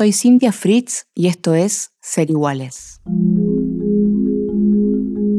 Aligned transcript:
soy 0.00 0.14
Cynthia 0.14 0.50
Fritz 0.50 1.04
y 1.14 1.26
esto 1.26 1.52
es 1.52 1.92
Ser 2.00 2.30
Iguales. 2.30 3.02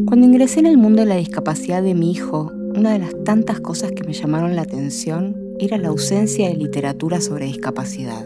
Cuando 0.05 0.27
ingresé 0.27 0.59
en 0.59 0.67
el 0.67 0.77
mundo 0.77 1.01
de 1.01 1.07
la 1.07 1.15
discapacidad 1.15 1.81
de 1.81 1.95
mi 1.95 2.11
hijo, 2.11 2.51
una 2.75 2.93
de 2.93 2.99
las 2.99 3.23
tantas 3.23 3.59
cosas 3.59 3.91
que 3.91 4.03
me 4.03 4.13
llamaron 4.13 4.55
la 4.55 4.61
atención 4.61 5.35
era 5.57 5.79
la 5.79 5.87
ausencia 5.87 6.47
de 6.47 6.57
literatura 6.57 7.21
sobre 7.21 7.47
discapacidad. 7.47 8.23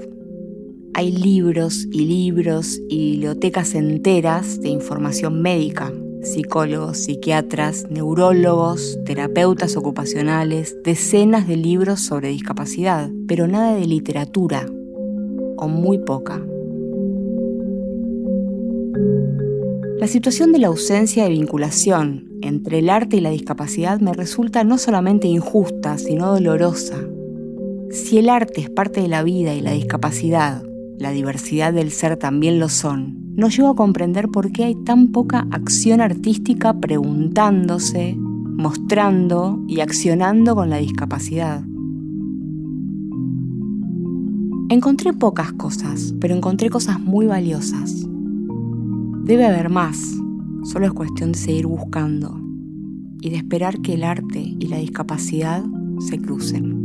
Hay 0.93 1.13
libros 1.13 1.87
y 1.89 2.03
libros 2.03 2.81
y 2.89 3.11
bibliotecas 3.11 3.73
enteras 3.73 4.59
de 4.59 4.67
información 4.67 5.41
médica, 5.41 5.93
psicólogos, 6.21 6.97
psiquiatras, 6.97 7.85
neurólogos, 7.89 8.99
terapeutas 9.05 9.77
ocupacionales, 9.77 10.75
decenas 10.83 11.47
de 11.47 11.55
libros 11.55 12.01
sobre 12.01 12.27
discapacidad, 12.27 13.09
pero 13.25 13.47
nada 13.47 13.75
de 13.75 13.85
literatura, 13.85 14.65
o 15.57 15.67
muy 15.67 15.97
poca. 15.99 16.41
La 19.99 20.07
situación 20.07 20.51
de 20.51 20.59
la 20.59 20.67
ausencia 20.67 21.23
de 21.23 21.29
vinculación 21.29 22.29
entre 22.41 22.79
el 22.79 22.89
arte 22.89 23.17
y 23.17 23.21
la 23.21 23.29
discapacidad 23.29 23.99
me 23.99 24.13
resulta 24.13 24.63
no 24.63 24.77
solamente 24.77 25.27
injusta, 25.27 25.97
sino 25.97 26.31
dolorosa. 26.31 26.97
Si 27.89 28.17
el 28.17 28.29
arte 28.29 28.61
es 28.61 28.69
parte 28.69 29.01
de 29.01 29.07
la 29.07 29.23
vida 29.23 29.53
y 29.53 29.61
la 29.61 29.71
discapacidad, 29.71 30.63
la 30.99 31.11
diversidad 31.11 31.73
del 31.73 31.91
ser 31.91 32.17
también 32.17 32.59
lo 32.59 32.69
son, 32.69 33.25
no 33.35 33.49
llego 33.49 33.69
a 33.69 33.75
comprender 33.75 34.29
por 34.29 34.51
qué 34.51 34.65
hay 34.65 34.75
tan 34.75 35.11
poca 35.11 35.47
acción 35.51 36.01
artística 36.01 36.79
preguntándose, 36.79 38.15
mostrando 38.17 39.63
y 39.67 39.81
accionando 39.81 40.55
con 40.55 40.69
la 40.69 40.77
discapacidad. 40.77 41.63
Encontré 44.67 45.13
pocas 45.13 45.53
cosas, 45.53 46.15
pero 46.19 46.33
encontré 46.33 46.71
cosas 46.71 46.99
muy 46.99 47.27
valiosas. 47.27 48.03
Debe 49.23 49.45
haber 49.45 49.69
más, 49.69 50.15
solo 50.63 50.87
es 50.87 50.91
cuestión 50.91 51.33
de 51.33 51.37
seguir 51.37 51.67
buscando 51.67 52.41
y 53.21 53.29
de 53.29 53.35
esperar 53.35 53.79
que 53.81 53.93
el 53.93 54.03
arte 54.03 54.39
y 54.39 54.67
la 54.67 54.77
discapacidad 54.77 55.63
se 55.99 56.19
crucen. 56.19 56.75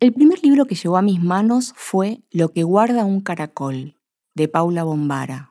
El 0.00 0.12
primer 0.12 0.42
libro 0.42 0.64
que 0.64 0.74
llegó 0.74 0.96
a 0.96 1.02
mis 1.02 1.22
manos 1.22 1.72
fue 1.76 2.24
Lo 2.32 2.48
que 2.48 2.64
guarda 2.64 3.04
un 3.04 3.20
caracol, 3.20 3.94
de 4.34 4.48
Paula 4.48 4.82
Bombara. 4.82 5.49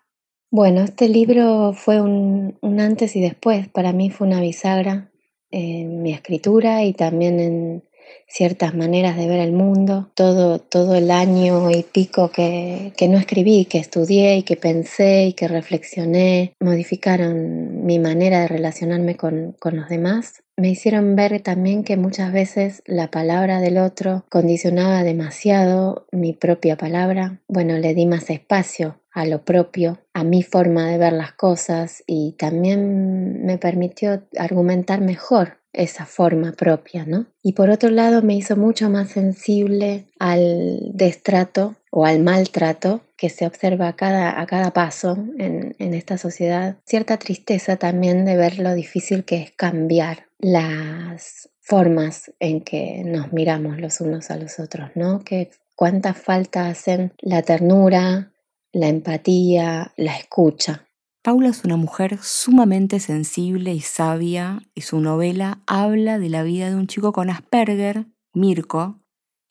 Bueno, 0.51 0.81
este 0.81 1.09
libro 1.09 1.73
fue 1.73 2.01
un, 2.01 2.57
antes 2.79 3.15
y 3.15 3.21
después. 3.21 3.67
Para 3.67 3.93
mí 3.93 4.09
fue 4.09 4.27
una 4.27 4.41
bisagra 4.41 5.11
en 5.51 6.01
mi 6.01 6.11
escritura 6.11 6.83
y 6.83 6.93
también 6.93 7.39
en, 7.39 7.83
ciertas 8.27 8.75
maneras 8.75 9.17
de 9.17 9.27
ver 9.27 9.39
el 9.39 9.51
mundo, 9.51 10.11
todo, 10.15 10.59
todo 10.59 10.95
el 10.95 11.11
año 11.11 11.69
y 11.71 11.83
pico 11.83 12.31
que, 12.31 12.93
que 12.95 13.07
no 13.07 13.17
escribí, 13.17 13.65
que 13.65 13.79
estudié 13.79 14.37
y 14.37 14.43
que 14.43 14.55
pensé 14.55 15.27
y 15.27 15.33
que 15.33 15.47
reflexioné, 15.47 16.53
modificaron 16.59 17.85
mi 17.85 17.99
manera 17.99 18.41
de 18.41 18.47
relacionarme 18.47 19.15
con, 19.15 19.55
con 19.59 19.75
los 19.75 19.89
demás 19.89 20.43
me 20.59 20.69
hicieron 20.69 21.15
ver 21.15 21.39
también 21.41 21.83
que 21.83 21.97
muchas 21.97 22.31
veces 22.31 22.83
la 22.85 23.09
palabra 23.09 23.59
del 23.59 23.77
otro 23.77 24.25
condicionaba 24.29 25.03
demasiado 25.03 26.05
mi 26.11 26.33
propia 26.33 26.77
palabra. 26.77 27.39
Bueno, 27.47 27.77
le 27.77 27.93
di 27.93 28.05
más 28.05 28.29
espacio 28.29 28.99
a 29.11 29.25
lo 29.25 29.43
propio, 29.43 29.99
a 30.13 30.23
mi 30.23 30.43
forma 30.43 30.87
de 30.87 30.97
ver 30.97 31.13
las 31.13 31.31
cosas 31.33 32.03
y 32.05 32.33
también 32.33 33.45
me 33.45 33.57
permitió 33.57 34.23
argumentar 34.37 35.01
mejor 35.01 35.57
esa 35.71 36.05
forma 36.05 36.53
propia, 36.53 37.05
¿no? 37.05 37.27
Y 37.43 37.53
por 37.53 37.69
otro 37.69 37.89
lado 37.89 38.21
me 38.21 38.35
hizo 38.35 38.55
mucho 38.55 38.89
más 38.89 39.09
sensible 39.09 40.05
al 40.19 40.79
destrato 40.93 41.75
o 41.91 42.05
al 42.05 42.19
maltrato 42.19 43.01
que 43.17 43.29
se 43.29 43.45
observa 43.45 43.87
a 43.87 43.95
cada, 43.95 44.39
a 44.39 44.45
cada 44.45 44.71
paso 44.71 45.17
en, 45.37 45.75
en 45.79 45.93
esta 45.93 46.17
sociedad. 46.17 46.77
Cierta 46.85 47.17
tristeza 47.17 47.77
también 47.77 48.25
de 48.25 48.35
ver 48.35 48.59
lo 48.59 48.73
difícil 48.73 49.25
que 49.25 49.41
es 49.41 49.51
cambiar 49.51 50.28
las 50.39 51.49
formas 51.59 52.31
en 52.39 52.61
que 52.61 53.03
nos 53.05 53.31
miramos 53.31 53.79
los 53.79 54.01
unos 54.01 54.31
a 54.31 54.37
los 54.37 54.59
otros, 54.59 54.89
¿no? 54.95 55.19
Que 55.23 55.51
cuánta 55.75 56.13
falta 56.13 56.67
hacen 56.67 57.13
la 57.19 57.41
ternura, 57.43 58.31
la 58.71 58.87
empatía, 58.87 59.93
la 59.95 60.17
escucha. 60.17 60.87
Paula 61.21 61.49
es 61.49 61.65
una 61.65 61.75
mujer 61.75 62.17
sumamente 62.21 62.99
sensible 62.99 63.73
y 63.73 63.81
sabia 63.81 64.61
y 64.73 64.81
su 64.81 65.01
novela 65.01 65.59
habla 65.67 66.17
de 66.17 66.29
la 66.29 66.43
vida 66.43 66.69
de 66.69 66.75
un 66.75 66.87
chico 66.87 67.11
con 67.11 67.29
Asperger, 67.29 68.05
Mirko, 68.33 68.99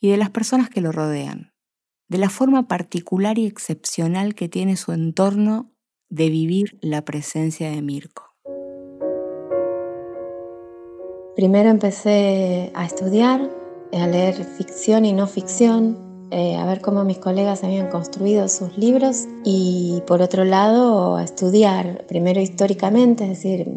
y 0.01 0.11
de 0.11 0.17
las 0.17 0.31
personas 0.31 0.71
que 0.71 0.81
lo 0.81 0.93
rodean, 0.93 1.53
de 2.09 2.19
la 2.19 2.31
forma 2.31 2.69
particular 2.69 3.39
y 3.39 3.47
excepcional 3.47 4.35
que 4.35 4.49
tiene 4.49 4.77
su 4.77 4.93
entorno 4.93 5.71
de 6.09 6.31
vivir 6.31 6.79
la 6.81 7.05
presencia 7.05 7.71
de 7.71 7.83
Mirko. 7.83 8.28
Primero 11.39 11.69
empecé 11.69 12.73
a 12.75 12.85
estudiar, 12.85 13.49
a 13.93 14.07
leer 14.09 14.35
ficción 14.35 15.05
y 15.05 15.13
no 15.13 15.29
ficción, 15.29 15.97
eh, 16.33 16.57
a 16.57 16.67
ver 16.67 16.81
cómo 16.81 17.05
mis 17.05 17.19
colegas 17.19 17.63
habían 17.63 17.91
construido 17.91 18.49
sus 18.49 18.77
libros 18.77 19.27
y 19.45 20.03
por 20.09 20.21
otro 20.21 20.45
lado 20.45 21.15
a 21.15 21.23
estudiar 21.23 22.05
primero 22.09 22.41
históricamente, 22.41 23.23
es 23.23 23.31
decir, 23.31 23.71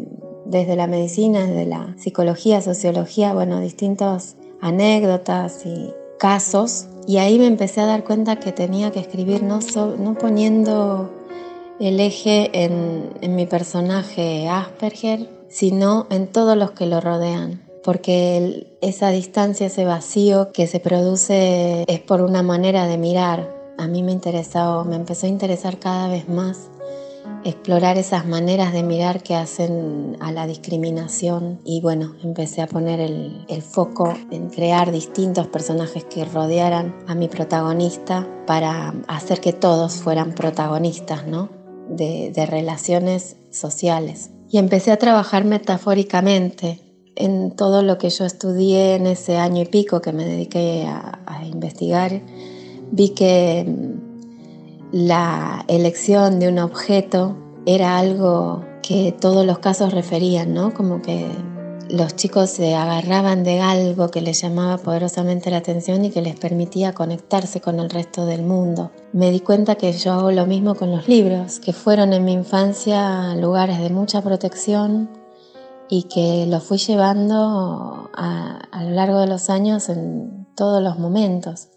desde 0.44 0.74
la 0.74 0.88
medicina, 0.88 1.46
desde 1.46 1.66
la 1.66 1.94
psicología, 1.98 2.60
sociología, 2.62 3.32
bueno, 3.32 3.60
distintas 3.60 4.34
anécdotas 4.60 5.64
y 5.64 5.92
casos. 6.18 6.88
Y 7.06 7.18
ahí 7.18 7.38
me 7.38 7.46
empecé 7.46 7.80
a 7.80 7.86
dar 7.86 8.02
cuenta 8.02 8.40
que 8.40 8.50
tenía 8.50 8.90
que 8.90 8.98
escribir 8.98 9.44
no, 9.44 9.60
poniendo 10.18 11.12
el 11.78 12.00
eje 12.00 12.50
en, 12.64 13.10
en 13.20 13.36
mi 13.36 13.46
personaje 13.46 14.48
Asperger, 14.48 15.41
sino 15.52 16.06
en 16.10 16.26
todos 16.26 16.56
los 16.56 16.72
que 16.72 16.86
lo 16.86 17.00
rodean 17.00 17.62
porque 17.84 18.76
esa 18.80 19.10
distancia, 19.10 19.66
ese 19.66 19.84
vacío 19.84 20.52
que 20.52 20.66
se 20.66 20.80
produce 20.80 21.84
es 21.88 22.00
por 22.00 22.22
una 22.22 22.42
manera 22.42 22.86
de 22.86 22.96
mirar. 22.96 23.52
A 23.78 23.88
mí 23.88 24.02
me 24.02 24.12
interesó, 24.12 24.84
me 24.84 24.96
empezó 24.96 25.26
a 25.26 25.30
interesar 25.30 25.78
cada 25.78 26.08
vez 26.08 26.28
más 26.28 26.70
explorar 27.44 27.98
esas 27.98 28.26
maneras 28.26 28.72
de 28.72 28.82
mirar 28.82 29.22
que 29.22 29.34
hacen 29.34 30.16
a 30.20 30.30
la 30.32 30.46
discriminación 30.46 31.60
y 31.64 31.80
bueno, 31.80 32.14
empecé 32.22 32.62
a 32.62 32.66
poner 32.66 33.00
el, 33.00 33.62
foco 33.62 34.14
en 34.30 34.48
crear 34.48 34.92
distintos 34.92 35.46
personajes 35.48 36.04
que 36.04 36.24
rodearan 36.24 36.94
a 37.06 37.14
mi 37.14 37.28
protagonista 37.28 38.28
para 38.46 38.94
hacer 39.08 39.40
que 39.40 39.52
todos 39.52 39.94
fueran 39.94 40.34
protagonistas, 40.34 41.26
¿no? 41.26 41.48
De 41.88 42.46
relaciones 42.48 43.36
sociales. 43.50 44.30
Y 44.52 44.58
empecé 44.58 44.92
a 44.92 44.98
trabajar 44.98 45.46
metafóricamente, 45.46 46.78
en 47.16 47.56
todo 47.56 47.82
lo 47.82 47.96
que 47.96 48.10
yo 48.10 48.26
estudié 48.26 48.96
en 48.96 49.06
ese 49.06 49.38
año 49.38 49.62
y 49.62 49.64
pico 49.64 50.02
que 50.02 50.12
me 50.12 50.26
dediqué 50.26 50.86
a, 50.86 51.18
investigar, 51.46 52.20
vi 52.90 53.08
que 53.10 53.64
mm, 53.66 54.92
la 54.92 55.64
elección 55.68 56.38
de 56.38 56.48
un 56.48 56.58
objeto 56.58 57.34
era 57.64 57.98
algo 57.98 58.62
que 58.82 59.14
todos 59.18 59.46
los 59.46 59.58
casos 59.58 59.94
referían, 59.94 60.52
¿no? 60.52 60.74
Como 60.74 61.00
que 61.00 61.26
los 61.92 62.16
chicos 62.16 62.50
se 62.50 62.74
agarraban 62.74 63.44
de 63.44 63.60
algo 63.60 64.10
que 64.10 64.22
les 64.22 64.40
llamaba 64.40 64.78
poderosamente 64.78 65.50
la 65.50 65.58
atención 65.58 66.04
y 66.04 66.10
que 66.10 66.22
les 66.22 66.36
permitía 66.38 66.94
conectarse 66.94 67.60
con 67.60 67.78
el 67.78 67.90
resto 67.90 68.26
del 68.26 68.42
mundo. 68.42 68.90
Me 69.12 69.30
di 69.30 69.40
cuenta 69.40 69.74
que 69.74 69.92
yo 69.92 70.12
hago 70.14 70.32
lo 70.32 70.46
mismo 70.46 70.74
con 70.74 70.90
los 70.90 71.06
libros, 71.06 71.60
que 71.60 71.72
fueron 71.72 72.14
en 72.14 72.24
mi 72.24 72.32
infancia 72.32 73.36
lugares 73.36 73.78
de 73.78 73.90
mucha 73.90 74.22
protección, 74.22 75.10
y 75.94 76.04
que 76.04 76.46
lo 76.46 76.58
fui 76.60 76.78
llevando 76.78 78.08
a, 78.14 78.82
lo 78.82 78.90
largo 78.92 79.18
de 79.18 79.26
los 79.26 79.50
años 79.50 79.90
en 79.90 80.46
todos 80.56 80.82
los 80.82 80.98
momentos. 80.98 81.68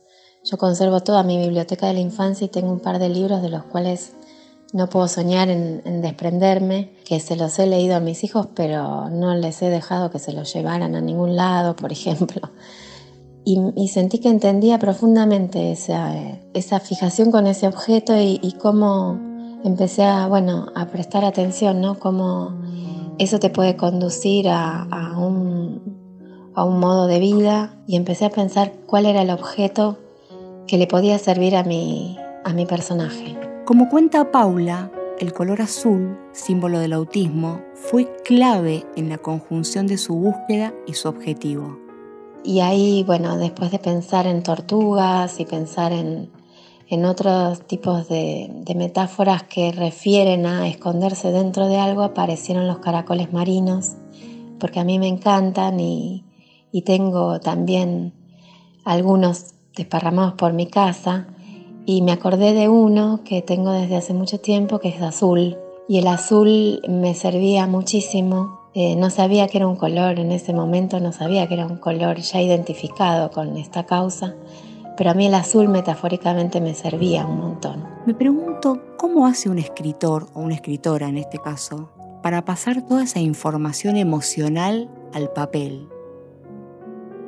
Yo 0.45 0.57
conservo 0.57 1.01
toda 1.01 1.22
mi 1.24 1.38
biblioteca 1.38 1.88
de 1.88 1.95
la 1.95 2.00
infancia 2.00 2.45
y 2.45 2.50
tengo 2.50 2.72
un 2.72 2.80
par 2.80 2.98
de 2.98 3.10
libros 3.10 3.42
de 3.42 3.50
los 3.50 3.63
cuales 3.63 4.13
no 4.74 4.90
puedo 4.90 5.08
soñar 5.08 5.50
en, 5.50 6.02
desprenderme, 6.02 6.94
que 7.06 7.20
se 7.20 7.36
los 7.36 7.58
he 7.60 7.68
leído 7.68 7.96
a 7.96 8.00
mis 8.00 8.24
hijos, 8.24 8.48
pero 8.56 9.10
no 9.10 9.36
les 9.36 9.62
he 9.62 9.70
dejado 9.70 10.10
que 10.10 10.20
se 10.20 10.34
los 10.34 10.54
llevaran 10.54 10.96
a 10.96 11.02
ningún 11.02 11.36
lado, 11.36 11.76
por 11.76 11.92
ejemplo. 11.92 12.42
Y, 13.48 13.88
sentí 13.90 14.18
que 14.18 14.30
entendía 14.30 14.80
profundamente 14.80 15.72
esa, 15.72 16.16
esa, 16.56 16.80
fijación 16.80 17.30
con 17.30 17.46
ese 17.46 17.68
objeto 17.68 18.18
y, 18.18 18.40
y, 18.42 18.54
cómo 18.54 19.20
empecé 19.64 20.04
a, 20.04 20.28
bueno, 20.28 20.66
a 20.74 20.88
prestar 20.88 21.24
atención, 21.24 21.80
¿no? 21.80 22.00
Cómo 22.00 22.56
eso 23.18 23.40
te 23.40 23.50
puede 23.50 23.78
conducir 23.78 24.48
a, 24.50 24.88
un, 25.18 26.52
a 26.56 26.64
un 26.64 26.80
modo 26.80 27.08
de 27.08 27.20
vida 27.20 27.78
y 27.88 27.96
empecé 27.96 28.26
a 28.26 28.30
pensar 28.30 28.74
cuál 28.86 29.06
era 29.06 29.22
el 29.22 29.30
objeto 29.30 29.98
que 30.68 30.78
le 30.78 30.88
podía 30.88 31.18
servir 31.20 31.56
a 31.56 31.64
mi, 31.64 32.18
a 32.44 32.54
mi 32.54 32.66
personaje. 32.66 33.44
Como 33.66 33.90
cuenta 33.90 34.32
Paula, 34.32 34.92
el 35.18 35.34
color 35.34 35.60
azul, 35.60 36.20
símbolo 36.34 36.78
del 36.78 36.94
autismo, 36.94 37.62
fue 37.74 38.16
clave 38.24 38.86
en 38.96 39.10
la 39.10 39.18
conjunción 39.18 39.88
de 39.88 39.98
su 39.98 40.14
búsqueda 40.14 40.72
y 40.86 40.94
su 40.94 41.10
objetivo. 41.10 41.80
Y 42.44 42.60
ahí, 42.60 43.04
bueno, 43.04 43.38
después 43.38 43.72
de 43.72 43.80
pensar 43.80 44.28
en 44.28 44.44
tortugas 44.44 45.40
y 45.40 45.46
pensar 45.46 45.94
en, 45.94 46.30
otros 47.06 47.66
tipos 47.66 48.08
de, 48.08 48.52
metáforas 48.76 49.42
que 49.42 49.72
refieren 49.72 50.46
a 50.46 50.68
esconderse 50.68 51.32
dentro 51.32 51.68
de 51.68 51.78
algo, 51.78 52.04
aparecieron 52.04 52.68
los 52.68 52.78
caracoles 52.78 53.34
marinos, 53.34 53.94
porque 54.60 54.80
a 54.80 54.84
mí 54.84 55.00
me 55.00 55.08
encantan 55.08 55.80
y, 55.80 56.24
y 56.72 56.84
tengo 56.84 57.40
también 57.40 58.14
algunos 58.84 59.56
desparramados 59.76 60.36
por 60.36 60.54
mi 60.54 60.68
casa. 60.68 61.30
Y 61.86 62.02
me 62.02 62.12
acordé 62.12 62.54
de 62.54 62.70
uno 62.70 63.22
que 63.24 63.42
tengo 63.42 63.72
desde 63.72 63.96
hace 63.96 64.14
mucho 64.14 64.40
tiempo, 64.40 64.80
que 64.80 64.90
es 64.90 65.02
azul. 65.02 65.58
Y 65.88 66.00
el 66.00 66.08
azul 66.08 66.82
me 66.88 67.14
servía 67.14 67.68
muchísimo 67.68 68.66
eh, 68.78 68.98
no 68.98 69.10
sabía 69.10 69.48
que 69.48 69.58
era 69.58 69.68
un 69.68 69.78
color 69.78 70.20
en 70.20 70.34
ese 70.34 70.52
momento, 70.52 71.00
no 71.00 71.14
sabía 71.14 71.48
que 71.48 71.54
era 71.54 71.66
un 71.66 71.78
color 71.78 72.18
ya 72.18 72.42
identificado 72.42 73.32
con 73.32 73.56
esta 73.56 73.86
causa, 73.86 74.36
pero 74.98 75.12
a 75.12 75.14
mí 75.14 75.28
el 75.28 75.34
azul 75.34 75.70
metafóricamente 75.70 76.60
me 76.60 76.74
servía 76.74 77.26
un 77.26 77.40
montón. 77.40 77.86
Me 78.06 78.14
pregunto, 78.14 78.81
¿cómo 78.98 79.28
hace 79.28 79.50
un 79.50 79.60
escritor 79.60 80.28
o 80.34 80.42
una 80.42 80.56
escritora 80.56 81.08
en 81.08 81.18
este 81.18 81.38
caso 81.38 81.90
para 82.22 82.44
pasar 82.44 82.81
toda 82.81 83.04
esa 83.04 83.22
información 83.22 83.96
emocional 83.96 84.90
al 85.14 85.30
papel? 85.30 85.88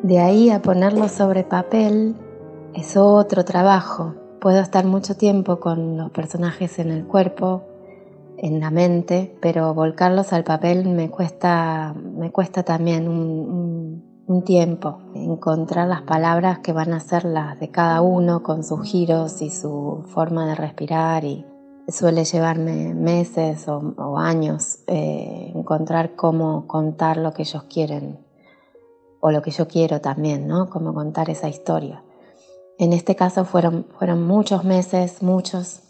De 0.04 0.20
ahí 0.20 0.50
a 0.50 0.62
ponerlo 0.62 1.08
sobre 1.08 1.46
papel 1.46 2.18
es 2.74 2.98
otro 2.98 3.46
trabajo. 3.46 4.16
Puedo 4.48 4.62
estar 4.62 4.86
mucho 4.86 5.18
tiempo 5.18 5.60
con 5.60 5.98
los 5.98 6.10
personajes 6.12 6.80
en 6.80 6.90
el 6.90 7.06
cuerpo, 7.06 7.64
en 8.38 8.62
la 8.62 8.72
mente, 8.72 9.38
pero 9.42 9.74
volcarlos 9.74 10.32
al 10.32 10.46
papel 10.46 10.88
me 10.88 11.10
cuesta, 11.10 11.94
me 11.94 12.32
cuesta 12.32 12.64
también 12.64 13.10
un, 13.10 14.44
tiempo. 14.46 15.00
Encontrar 15.16 15.90
las 15.90 16.04
palabras 16.04 16.60
que 16.60 16.72
van 16.72 16.94
a 16.94 17.02
ser 17.02 17.26
las 17.26 17.60
de 17.60 17.72
cada 17.72 18.00
uno 18.00 18.42
con 18.42 18.64
sus 18.64 18.90
giros 18.90 19.42
y 19.42 19.50
su 19.50 20.06
forma 20.14 20.48
de 20.48 20.56
respirar 20.56 21.26
y 21.26 21.46
suele 21.90 22.24
llevarme 22.24 22.94
meses 22.94 23.68
o, 23.68 24.18
años 24.18 24.80
eh, 24.88 25.52
encontrar 25.54 26.16
cómo 26.16 26.68
contar 26.68 27.18
lo 27.18 27.34
que 27.34 27.42
ellos 27.42 27.64
quieren 27.64 28.18
o 29.20 29.30
lo 29.30 29.42
que 29.42 29.52
yo 29.52 29.68
quiero 29.68 30.00
también, 30.00 30.48
¿no? 30.48 30.70
Cómo 30.70 30.94
contar 30.94 31.30
esa 31.30 31.50
historia. 31.50 32.02
En 32.80 32.94
este 32.94 33.16
caso 33.16 33.46
fueron, 33.46 33.86
fueron 33.98 34.26
muchos 34.26 34.64
meses, 34.64 35.22
muchos, 35.22 35.82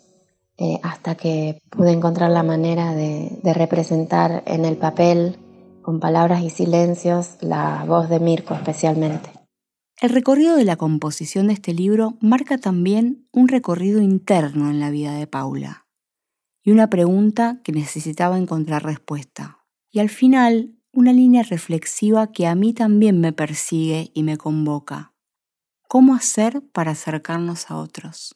eh, 0.60 0.80
hasta 0.82 1.16
que 1.16 1.62
pude 1.70 1.92
encontrar 1.92 2.32
la 2.32 2.42
manera 2.42 2.96
de, 2.96 3.40
representar 3.54 4.44
en 4.48 4.66
el 4.66 4.78
papel, 4.78 5.38
con 5.84 6.00
palabras 6.00 6.42
y 6.42 6.50
silencios, 6.50 7.38
la 7.42 7.86
voz 7.88 8.10
de 8.10 8.20
Mirko 8.20 8.56
especialmente. 8.56 9.30
El 10.02 10.10
recorrido 10.10 10.56
de 10.56 10.66
la 10.66 10.76
composición 10.76 11.48
de 11.48 11.54
este 11.54 11.74
libro 11.74 12.18
marca 12.22 12.58
también 12.58 13.28
un 13.32 13.48
recorrido 13.48 14.02
interno 14.02 14.70
en 14.70 14.80
la 14.80 14.90
vida 14.90 15.14
de 15.14 15.28
Paula 15.28 15.88
y 16.64 16.72
una 16.72 16.90
pregunta 16.90 17.62
que 17.64 17.72
necesitaba 17.72 18.38
encontrar 18.38 18.84
respuesta. 18.84 19.60
Y 19.92 20.00
al 20.00 20.10
final, 20.10 20.76
una 20.92 21.14
línea 21.14 21.44
reflexiva 21.44 22.32
que 22.32 22.48
a 22.48 22.56
mí 22.56 22.74
también 22.74 23.22
me 23.22 23.32
persigue 23.32 24.12
y 24.14 24.24
me 24.24 24.38
convoca. 24.38 25.14
¿Cómo 25.88 26.16
hacer 26.16 26.62
para 26.74 26.92
acercarnos 26.92 27.72
a 27.72 27.78
otros? 27.78 28.36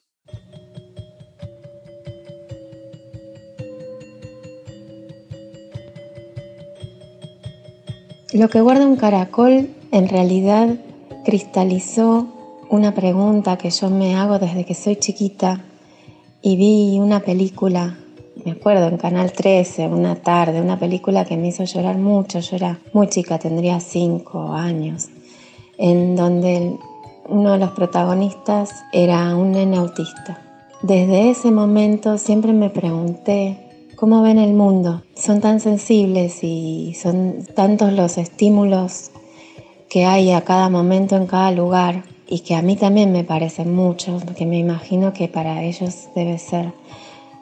Lo 8.32 8.48
que 8.48 8.62
guarda 8.62 8.86
un 8.86 8.96
caracol 8.96 9.68
en 9.90 10.08
realidad 10.08 10.76
cristalizó 11.26 12.26
una 12.70 12.94
pregunta 12.94 13.58
que 13.58 13.68
yo 13.68 13.90
me 13.90 14.16
hago 14.16 14.38
desde 14.38 14.64
que 14.64 14.74
soy 14.74 14.96
chiquita 14.96 15.62
y 16.40 16.56
vi 16.56 16.98
una 16.98 17.20
película, 17.20 17.98
me 18.46 18.52
acuerdo 18.52 18.88
en 18.88 18.96
Canal 18.96 19.30
13, 19.30 19.88
una 19.88 20.14
tarde, 20.16 20.62
una 20.62 20.78
película 20.78 21.26
que 21.26 21.36
me 21.36 21.48
hizo 21.48 21.64
llorar 21.64 21.98
mucho, 21.98 22.40
yo 22.40 22.56
era 22.56 22.80
muy 22.94 23.08
chica, 23.08 23.38
tendría 23.38 23.78
cinco 23.78 24.54
años, 24.54 25.10
en 25.76 26.16
donde 26.16 26.78
uno 27.32 27.52
de 27.52 27.58
los 27.58 27.70
protagonistas 27.70 28.84
era 28.92 29.34
un 29.34 29.52
nene 29.52 29.78
autista. 29.78 30.38
Desde 30.82 31.30
ese 31.30 31.50
momento 31.50 32.18
siempre 32.18 32.52
me 32.52 32.68
pregunté 32.68 33.88
cómo 33.96 34.20
ven 34.20 34.38
el 34.38 34.52
mundo. 34.52 35.02
Son 35.14 35.40
tan 35.40 35.58
sensibles 35.58 36.44
y 36.44 36.94
son 36.94 37.38
tantos 37.54 37.92
los 37.94 38.18
estímulos 38.18 39.10
que 39.88 40.04
hay 40.04 40.32
a 40.32 40.42
cada 40.42 40.68
momento 40.68 41.16
en 41.16 41.26
cada 41.26 41.50
lugar 41.52 42.04
y 42.28 42.40
que 42.40 42.54
a 42.54 42.62
mí 42.62 42.76
también 42.76 43.12
me 43.12 43.24
parecen 43.24 43.74
muchos, 43.74 44.24
que 44.24 44.44
me 44.44 44.58
imagino 44.58 45.12
que 45.12 45.28
para 45.28 45.62
ellos 45.62 46.08
debe 46.14 46.38
ser 46.38 46.72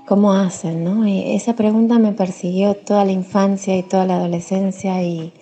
cómo 0.06 0.32
hacen, 0.32 0.84
¿no? 0.84 1.06
Y 1.06 1.34
esa 1.34 1.54
pregunta 1.54 1.98
me 1.98 2.12
persiguió 2.12 2.74
toda 2.74 3.04
la 3.04 3.12
infancia 3.12 3.76
y 3.76 3.82
toda 3.82 4.06
la 4.06 4.16
adolescencia 4.16 5.02
y 5.02 5.32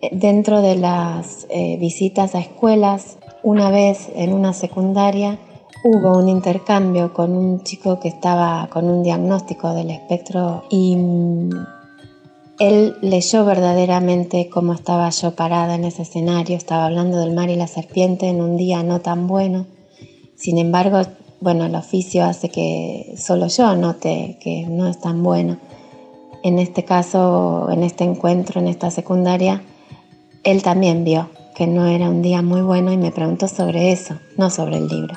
eh, 0.00 0.10
dentro 0.12 0.62
de 0.62 0.76
las 0.76 1.46
eh, 1.50 1.76
visitas 1.80 2.34
a 2.34 2.40
escuelas, 2.40 3.18
una 3.42 3.70
vez 3.70 4.08
en 4.14 4.32
una 4.32 4.52
secundaria, 4.52 5.38
hubo 5.84 6.18
un 6.18 6.28
intercambio 6.28 7.12
con 7.12 7.32
un 7.32 7.62
chico 7.62 8.00
que 8.00 8.08
estaba 8.08 8.68
con 8.70 8.88
un 8.88 9.02
diagnóstico 9.02 9.72
del 9.74 9.90
espectro 9.90 10.64
y 10.70 10.96
mm, 10.96 11.50
él 12.58 12.96
leyó 13.00 13.44
verdaderamente 13.44 14.48
cómo 14.48 14.72
estaba 14.72 15.08
yo 15.10 15.36
parada 15.36 15.76
en 15.76 15.84
ese 15.84 16.02
escenario, 16.02 16.56
estaba 16.56 16.86
hablando 16.86 17.18
del 17.20 17.32
mar 17.32 17.50
y 17.50 17.56
la 17.56 17.68
serpiente 17.68 18.28
en 18.28 18.40
un 18.40 18.56
día 18.56 18.82
no 18.82 19.00
tan 19.00 19.28
bueno. 19.28 19.66
Sin 20.34 20.58
embargo, 20.58 21.02
bueno, 21.40 21.66
el 21.66 21.74
oficio 21.76 22.24
hace 22.24 22.48
que 22.48 23.14
solo 23.16 23.46
yo 23.46 23.76
note 23.76 24.38
que 24.40 24.66
no 24.68 24.88
es 24.88 25.00
tan 25.00 25.22
bueno. 25.22 25.58
En 26.42 26.58
este 26.58 26.84
caso, 26.84 27.68
en 27.70 27.84
este 27.84 28.04
encuentro, 28.04 28.60
en 28.60 28.66
esta 28.66 28.90
secundaria, 28.90 29.62
él 30.42 30.62
también 30.62 31.04
vio 31.04 31.28
que 31.58 31.66
no 31.66 31.86
era 31.86 32.08
un 32.08 32.22
día 32.22 32.40
muy 32.40 32.60
bueno 32.60 32.92
y 32.92 32.96
me 32.96 33.10
preguntó 33.10 33.48
sobre 33.48 33.90
eso, 33.90 34.14
no 34.36 34.48
sobre 34.48 34.76
el 34.76 34.86
libro. 34.86 35.16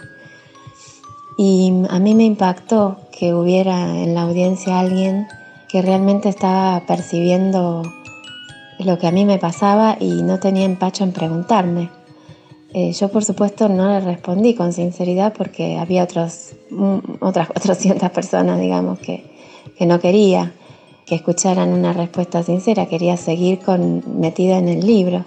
Y 1.38 1.72
a 1.88 2.00
mí 2.00 2.16
me 2.16 2.24
impactó 2.24 2.98
que 3.12 3.36
hubiera 3.36 4.02
en 4.02 4.16
la 4.16 4.24
audiencia 4.24 4.80
alguien 4.80 5.28
que 5.70 5.84
realmente 5.84 6.30
estaba 6.30 6.82
percibiendo 6.88 7.84
lo 8.80 8.98
que 8.98 9.06
a 9.06 9.12
mí 9.12 9.24
me 9.24 9.38
pasaba 9.38 9.98
y 10.00 10.24
no 10.24 10.40
tenía 10.40 10.66
empacho 10.66 11.04
en 11.04 11.12
preguntarme. 11.12 11.92
Eh, 12.74 12.92
yo 12.94 13.10
por 13.10 13.24
supuesto 13.24 13.70
no 13.70 13.90
le 13.90 14.00
respondí 14.00 14.56
con 14.56 14.74
sinceridad 14.74 15.34
porque 15.38 15.78
había 15.78 16.04
otros, 16.04 16.56
otras 17.20 17.48
400 17.54 18.10
personas, 18.10 18.60
digamos, 18.60 18.98
que, 18.98 19.32
que 19.78 19.86
no 19.86 20.00
quería 20.00 20.54
que 21.06 21.14
escucharan 21.14 21.70
una 21.70 21.94
respuesta 21.94 22.42
sincera, 22.42 22.88
quería 22.88 23.16
seguir 23.16 23.60
con, 23.60 24.20
metida 24.20 24.58
en 24.58 24.70
el 24.70 24.88
libro 24.88 25.24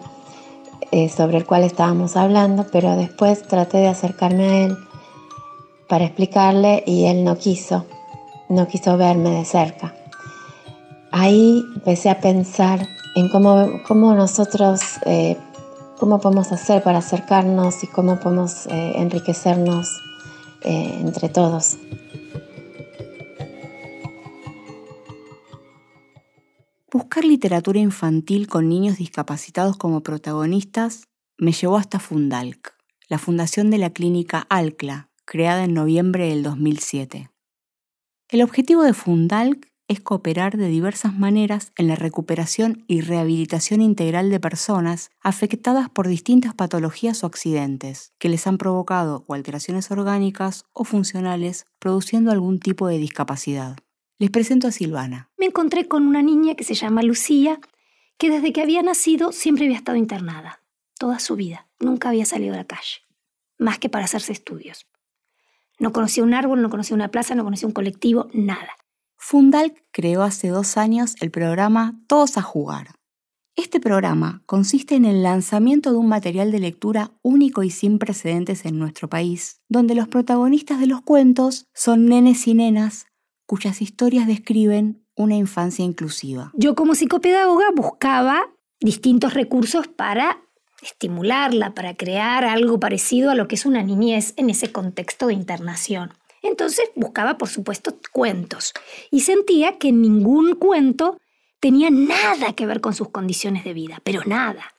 eh, 0.94 1.08
sobre 1.08 1.38
el 1.38 1.44
cual 1.44 1.64
estábamos 1.64 2.16
hablando, 2.16 2.66
pero 2.70 2.94
después 2.94 3.42
traté 3.42 3.78
de 3.78 3.88
acercarme 3.88 4.44
a 4.44 4.64
él 4.66 4.78
para 5.88 6.04
explicarle 6.04 6.84
y 6.86 7.06
él 7.06 7.24
no 7.24 7.36
quiso, 7.36 7.84
no 8.48 8.68
quiso 8.68 8.96
verme 8.96 9.30
de 9.30 9.44
cerca. 9.44 9.92
Ahí 11.10 11.64
empecé 11.74 12.10
a 12.10 12.20
pensar 12.20 12.86
en 13.16 13.28
cómo, 13.28 13.80
cómo 13.88 14.14
nosotros, 14.14 14.82
eh, 15.04 15.36
cómo 15.98 16.20
podemos 16.20 16.52
hacer 16.52 16.80
para 16.84 16.98
acercarnos 16.98 17.82
y 17.82 17.88
cómo 17.88 18.20
podemos 18.20 18.68
eh, 18.68 18.92
enriquecernos 18.94 19.88
entre 20.62 21.28
todos. 21.28 21.76
Buscar 26.94 27.24
literatura 27.24 27.80
infantil 27.80 28.46
con 28.46 28.68
niños 28.68 28.98
discapacitados 28.98 29.76
como 29.76 30.04
protagonistas 30.04 31.08
me 31.36 31.50
llevó 31.50 31.76
hasta 31.76 31.98
Fundalc, 31.98 32.72
la 33.08 33.18
fundación 33.18 33.68
de 33.68 33.78
la 33.78 33.90
clínica 33.90 34.46
ALCLA, 34.48 35.10
creada 35.24 35.64
en 35.64 35.74
noviembre 35.74 36.28
del 36.28 36.44
2007. 36.44 37.30
El 38.28 38.42
objetivo 38.42 38.84
de 38.84 38.94
Fundalc 38.94 39.72
es 39.88 39.98
cooperar 39.98 40.56
de 40.56 40.68
diversas 40.68 41.18
maneras 41.18 41.72
en 41.76 41.88
la 41.88 41.96
recuperación 41.96 42.84
y 42.86 43.00
rehabilitación 43.00 43.80
integral 43.82 44.30
de 44.30 44.38
personas 44.38 45.10
afectadas 45.20 45.90
por 45.90 46.06
distintas 46.06 46.54
patologías 46.54 47.24
o 47.24 47.26
accidentes 47.26 48.12
que 48.20 48.28
les 48.28 48.46
han 48.46 48.56
provocado 48.56 49.24
alteraciones 49.28 49.90
orgánicas 49.90 50.66
o 50.72 50.84
funcionales 50.84 51.66
produciendo 51.80 52.30
algún 52.30 52.60
tipo 52.60 52.86
de 52.86 52.98
discapacidad. 52.98 53.78
Les 54.24 54.30
presento 54.30 54.68
a 54.68 54.72
Silvana. 54.72 55.28
Me 55.36 55.44
encontré 55.44 55.86
con 55.86 56.06
una 56.06 56.22
niña 56.22 56.54
que 56.54 56.64
se 56.64 56.72
llama 56.72 57.02
Lucía, 57.02 57.60
que 58.16 58.30
desde 58.30 58.54
que 58.54 58.62
había 58.62 58.82
nacido 58.82 59.32
siempre 59.32 59.66
había 59.66 59.76
estado 59.76 59.98
internada, 59.98 60.62
toda 60.98 61.18
su 61.18 61.36
vida, 61.36 61.68
nunca 61.78 62.08
había 62.08 62.24
salido 62.24 62.54
a 62.54 62.56
la 62.56 62.64
calle, 62.64 63.02
más 63.58 63.78
que 63.78 63.90
para 63.90 64.06
hacerse 64.06 64.32
estudios. 64.32 64.86
No 65.78 65.92
conocía 65.92 66.24
un 66.24 66.32
árbol, 66.32 66.62
no 66.62 66.70
conocía 66.70 66.94
una 66.94 67.10
plaza, 67.10 67.34
no 67.34 67.44
conocía 67.44 67.68
un 67.68 67.74
colectivo, 67.74 68.30
nada. 68.32 68.70
Fundalc 69.18 69.76
creó 69.90 70.22
hace 70.22 70.48
dos 70.48 70.78
años 70.78 71.16
el 71.20 71.30
programa 71.30 72.00
Todos 72.06 72.38
a 72.38 72.42
Jugar. 72.42 72.92
Este 73.56 73.78
programa 73.78 74.42
consiste 74.46 74.94
en 74.94 75.04
el 75.04 75.22
lanzamiento 75.22 75.92
de 75.92 75.98
un 75.98 76.08
material 76.08 76.50
de 76.50 76.60
lectura 76.60 77.10
único 77.20 77.62
y 77.62 77.68
sin 77.68 77.98
precedentes 77.98 78.64
en 78.64 78.78
nuestro 78.78 79.06
país, 79.06 79.60
donde 79.68 79.94
los 79.94 80.08
protagonistas 80.08 80.80
de 80.80 80.86
los 80.86 81.02
cuentos 81.02 81.66
son 81.74 82.06
nenes 82.06 82.46
y 82.46 82.54
nenas 82.54 83.04
cuyas 83.46 83.82
historias 83.82 84.26
describen 84.26 85.04
una 85.16 85.36
infancia 85.36 85.84
inclusiva. 85.84 86.50
Yo 86.54 86.74
como 86.74 86.94
psicopedagoga 86.94 87.66
buscaba 87.74 88.50
distintos 88.80 89.34
recursos 89.34 89.88
para 89.88 90.40
estimularla, 90.82 91.74
para 91.74 91.94
crear 91.94 92.44
algo 92.44 92.78
parecido 92.78 93.30
a 93.30 93.34
lo 93.34 93.48
que 93.48 93.54
es 93.54 93.64
una 93.64 93.82
niñez 93.82 94.34
en 94.36 94.50
ese 94.50 94.72
contexto 94.72 95.28
de 95.28 95.34
internación. 95.34 96.12
Entonces 96.42 96.90
buscaba, 96.94 97.38
por 97.38 97.48
supuesto, 97.48 97.96
cuentos 98.12 98.74
y 99.10 99.20
sentía 99.20 99.78
que 99.78 99.92
ningún 99.92 100.56
cuento 100.56 101.18
tenía 101.58 101.88
nada 101.90 102.52
que 102.52 102.66
ver 102.66 102.82
con 102.82 102.94
sus 102.94 103.08
condiciones 103.08 103.64
de 103.64 103.72
vida, 103.72 104.00
pero 104.04 104.22
nada. 104.26 104.74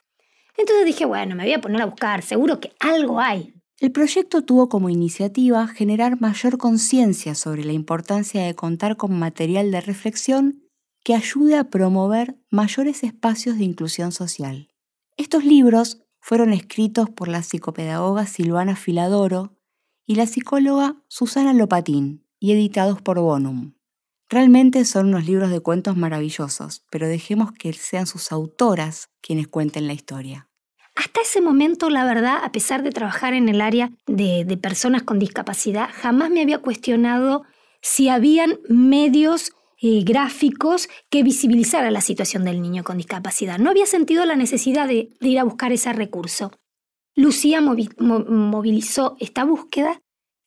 Entonces 0.56 0.86
dije, 0.86 1.04
bueno, 1.04 1.34
me 1.34 1.42
voy 1.42 1.52
a 1.52 1.60
poner 1.60 1.82
a 1.82 1.86
buscar, 1.86 2.22
seguro 2.22 2.60
que 2.60 2.72
algo 2.78 3.20
hay. 3.20 3.55
El 3.78 3.92
proyecto 3.92 4.42
tuvo 4.42 4.70
como 4.70 4.88
iniciativa 4.88 5.66
generar 5.68 6.18
mayor 6.18 6.56
conciencia 6.56 7.34
sobre 7.34 7.62
la 7.62 7.72
importancia 7.72 8.42
de 8.42 8.54
contar 8.54 8.96
con 8.96 9.18
material 9.18 9.70
de 9.70 9.82
reflexión 9.82 10.62
que 11.04 11.14
ayude 11.14 11.58
a 11.58 11.68
promover 11.68 12.38
mayores 12.50 13.04
espacios 13.04 13.58
de 13.58 13.64
inclusión 13.64 14.12
social. 14.12 14.68
Estos 15.18 15.44
libros 15.44 16.02
fueron 16.20 16.54
escritos 16.54 17.10
por 17.10 17.28
la 17.28 17.42
psicopedagoga 17.42 18.26
Silvana 18.26 18.76
Filadoro 18.76 19.58
y 20.06 20.14
la 20.14 20.26
psicóloga 20.26 20.96
Susana 21.08 21.52
Lopatín 21.52 22.26
y 22.40 22.52
editados 22.52 23.02
por 23.02 23.20
Bonum. 23.20 23.74
Realmente 24.30 24.86
son 24.86 25.08
unos 25.08 25.26
libros 25.26 25.50
de 25.50 25.60
cuentos 25.60 25.96
maravillosos, 25.96 26.84
pero 26.90 27.06
dejemos 27.06 27.52
que 27.52 27.72
sean 27.74 28.06
sus 28.06 28.32
autoras 28.32 29.10
quienes 29.20 29.48
cuenten 29.48 29.86
la 29.86 29.92
historia. 29.92 30.48
Hasta 30.96 31.20
ese 31.20 31.42
momento, 31.42 31.90
la 31.90 32.06
verdad, 32.06 32.38
a 32.42 32.50
pesar 32.52 32.82
de 32.82 32.90
trabajar 32.90 33.34
en 33.34 33.50
el 33.50 33.60
área 33.60 33.90
de, 34.06 34.58
personas 34.60 35.02
con 35.02 35.18
discapacidad, 35.18 35.90
jamás 35.92 36.30
me 36.30 36.40
había 36.40 36.58
cuestionado 36.58 37.44
si 37.82 38.08
habían 38.08 38.58
medios 38.70 39.52
eh, 39.82 40.02
gráficos 40.04 40.88
que 41.10 41.22
visibilizaran 41.22 41.92
la 41.92 42.00
situación 42.00 42.44
del 42.44 42.62
niño 42.62 42.82
con 42.82 42.96
discapacidad. 42.96 43.58
No 43.58 43.68
había 43.68 43.84
sentido 43.84 44.24
la 44.24 44.36
necesidad 44.36 44.88
de, 44.88 45.10
ir 45.20 45.38
a 45.38 45.44
buscar 45.44 45.70
ese 45.70 45.92
recurso. 45.92 46.50
Lucía 47.14 47.60
movilizó 47.60 49.16
esta 49.20 49.44
búsqueda 49.44 50.00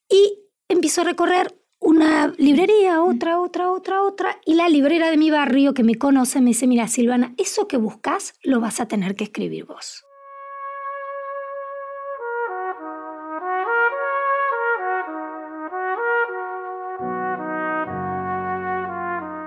y 0.09 0.39
empezó 0.67 1.01
a 1.01 1.05
recorrer 1.05 1.55
una 1.79 2.33
librería, 2.37 3.03
otra, 3.03 3.39
otra, 3.39 3.71
otra, 3.71 4.01
otra, 4.03 4.41
y 4.45 4.55
la 4.55 4.67
librera 4.67 5.11
de 5.11 5.17
mi 5.17 5.29
barrio 5.29 5.75
que 5.75 5.83
me 5.83 5.95
conoce 5.95 6.41
me 6.41 6.49
dice, 6.49 6.67
mira 6.67 6.87
Silvana, 6.87 7.33
eso 7.37 7.67
que 7.67 7.77
buscas 7.77 8.33
lo 8.43 8.59
vas 8.59 8.79
a 8.79 8.87
tener 8.87 9.15
que 9.15 9.23
escribir 9.25 9.65
vos. 9.65 10.03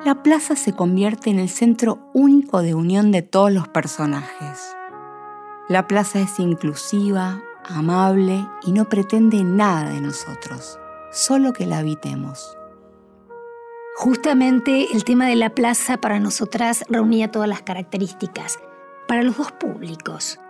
La 0.04 0.22
plaza 0.22 0.56
se 0.56 0.72
convierte 0.72 1.30
en 1.30 1.38
el 1.38 1.48
centro 1.48 2.10
único 2.12 2.60
de 2.62 2.74
unión 2.74 3.12
de 3.12 3.22
todos 3.22 3.52
los 3.52 3.68
personajes. 3.68 4.74
La 5.68 5.86
plaza 5.86 6.20
es 6.20 6.38
inclusiva, 6.38 7.40
amable 7.64 8.46
y 8.64 8.72
no 8.72 8.88
pretende 8.88 9.44
nada 9.44 9.90
de 9.90 10.00
nosotros 10.00 10.78
solo 11.12 11.52
que 11.52 11.66
la 11.66 11.78
habitemos. 11.78 12.56
Justamente 13.94 14.88
el 14.94 15.04
tema 15.04 15.26
de 15.26 15.36
la 15.36 15.50
plaza 15.50 15.98
para 15.98 16.18
nosotras 16.18 16.84
reunía 16.88 17.30
todas 17.30 17.48
las 17.48 17.62
características, 17.62 18.58
para 19.06 19.22
los 19.22 19.36
dos 19.36 19.52
públicos. 19.52 20.40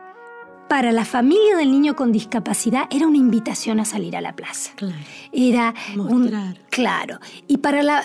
Para 0.68 0.92
la 0.92 1.04
familia 1.04 1.56
del 1.56 1.70
niño 1.70 1.96
con 1.96 2.12
discapacidad 2.12 2.86
era 2.90 3.06
una 3.06 3.18
invitación 3.18 3.80
a 3.80 3.84
salir 3.84 4.16
a 4.16 4.22
la 4.22 4.34
plaza. 4.34 4.70
Claro. 4.76 4.94
Era 5.32 5.74
mostrar. 5.96 6.56
claro. 6.70 7.18
Y 7.46 7.58
para 7.58 7.82
la, 7.82 8.02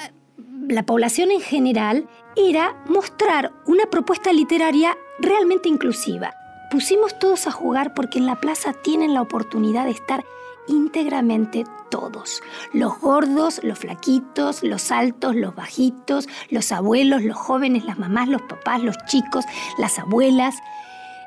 la 0.68 0.84
población 0.84 1.32
en 1.32 1.42
general 1.42 2.08
era 2.36 2.76
mostrar 2.88 3.54
una 3.66 3.86
propuesta 3.86 4.34
literaria 4.34 4.98
realmente 5.20 5.70
inclusiva. 5.70 6.34
Pusimos 6.72 7.18
todos 7.20 7.48
a 7.48 7.52
jugar 7.52 7.94
porque 7.94 8.20
en 8.20 8.26
la 8.26 8.40
plaza 8.40 8.74
tienen 8.74 9.14
la 9.14 9.22
oportunidad 9.22 9.86
de 9.86 9.92
estar 9.92 10.26
íntegramente 10.68 11.64
todos. 11.90 12.42
Los 12.74 13.00
gordos, 13.00 13.62
los 13.64 13.80
flaquitos, 13.80 14.64
los 14.64 14.92
altos, 14.92 15.36
los 15.36 15.56
bajitos, 15.56 16.28
los 16.50 16.72
abuelos, 16.72 17.24
los 17.24 17.38
jóvenes, 17.38 17.86
las 17.86 17.98
mamás, 17.98 18.28
los 18.28 18.42
papás, 18.42 18.84
los 18.84 18.98
chicos, 19.06 19.46
las 19.78 19.98
abuelas, 19.98 20.56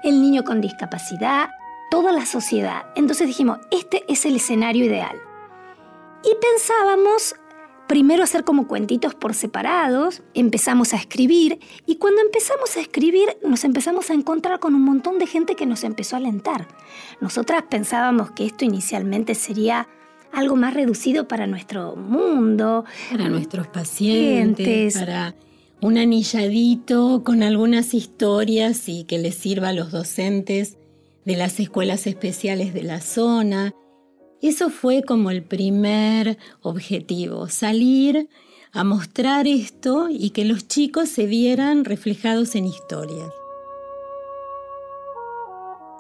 el 0.02 0.20
niño 0.20 0.44
con 0.44 0.60
discapacidad, 0.60 1.48
toda 1.90 2.12
la 2.12 2.26
sociedad. 2.26 2.84
Entonces 2.94 3.26
dijimos, 3.26 3.58
este 3.70 4.04
es 4.08 4.26
el 4.26 4.36
escenario 4.36 4.84
ideal. 4.84 5.16
Y 6.22 6.34
pensábamos 6.38 7.34
primero 7.90 8.22
hacer 8.22 8.44
como 8.44 8.68
cuentitos 8.68 9.16
por 9.16 9.34
separados, 9.34 10.22
empezamos 10.32 10.94
a 10.94 10.96
escribir 10.96 11.58
y 11.86 11.96
cuando 11.96 12.20
empezamos 12.20 12.76
a 12.76 12.80
escribir 12.80 13.36
nos 13.44 13.64
empezamos 13.64 14.10
a 14.10 14.14
encontrar 14.14 14.60
con 14.60 14.76
un 14.76 14.82
montón 14.82 15.18
de 15.18 15.26
gente 15.26 15.56
que 15.56 15.66
nos 15.66 15.82
empezó 15.82 16.14
a 16.14 16.20
alentar. 16.20 16.68
Nosotras 17.20 17.64
pensábamos 17.68 18.30
que 18.30 18.46
esto 18.46 18.64
inicialmente 18.64 19.34
sería 19.34 19.88
algo 20.30 20.54
más 20.54 20.72
reducido 20.72 21.26
para 21.26 21.48
nuestro 21.48 21.96
mundo. 21.96 22.84
Para 23.10 23.28
nuestros 23.28 23.66
pacientes, 23.66 24.96
para 24.96 25.34
un 25.80 25.98
anilladito 25.98 27.24
con 27.24 27.42
algunas 27.42 27.92
historias 27.92 28.88
y 28.88 29.02
que 29.02 29.18
les 29.18 29.34
sirva 29.34 29.70
a 29.70 29.72
los 29.72 29.90
docentes 29.90 30.78
de 31.24 31.36
las 31.36 31.58
escuelas 31.58 32.06
especiales 32.06 32.72
de 32.72 32.84
la 32.84 33.00
zona 33.00 33.74
eso 34.48 34.70
fue 34.70 35.02
como 35.02 35.30
el 35.30 35.42
primer 35.42 36.38
objetivo, 36.62 37.48
salir 37.48 38.28
a 38.72 38.84
mostrar 38.84 39.46
esto 39.46 40.08
y 40.10 40.30
que 40.30 40.44
los 40.44 40.68
chicos 40.68 41.08
se 41.08 41.26
vieran 41.26 41.84
reflejados 41.84 42.54
en 42.54 42.66
historias. 42.66 43.32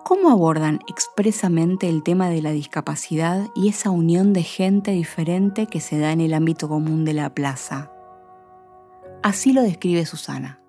¿Cómo 0.04 0.30
abordan 0.30 0.80
expresamente 0.88 1.88
el 1.88 2.02
tema 2.02 2.30
de 2.30 2.42
la 2.42 2.50
discapacidad 2.50 3.48
y 3.54 3.68
esa 3.68 3.90
unión 3.90 4.32
de 4.32 4.42
gente 4.42 4.90
diferente 4.90 5.66
que 5.66 5.80
se 5.80 5.98
da 5.98 6.10
en 6.10 6.20
el 6.20 6.34
ámbito 6.34 6.68
común 6.68 7.04
de 7.04 7.14
la 7.14 7.32
plaza? 7.32 7.92
Así 9.22 9.52
lo 9.52 9.62
describe 9.62 10.06
Susana. 10.06 10.60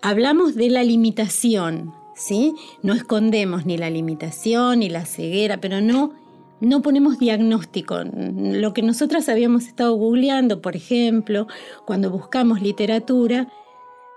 Hablamos 0.00 0.54
de 0.54 0.70
la 0.70 0.84
limitación, 0.84 1.92
¿sí? 2.14 2.54
No 2.82 2.94
escondemos 2.94 3.66
ni 3.66 3.76
la 3.76 3.90
limitación 3.90 4.78
ni 4.78 4.88
la 4.88 5.04
ceguera, 5.04 5.60
pero 5.60 5.80
no 5.80 6.12
no 6.60 6.82
ponemos 6.82 7.18
diagnóstico. 7.18 8.02
Lo 8.04 8.72
que 8.72 8.82
nosotras 8.82 9.28
habíamos 9.28 9.64
estado 9.64 9.94
googleando, 9.94 10.60
por 10.60 10.76
ejemplo, 10.76 11.46
cuando 11.84 12.10
buscamos 12.10 12.62
literatura, 12.62 13.48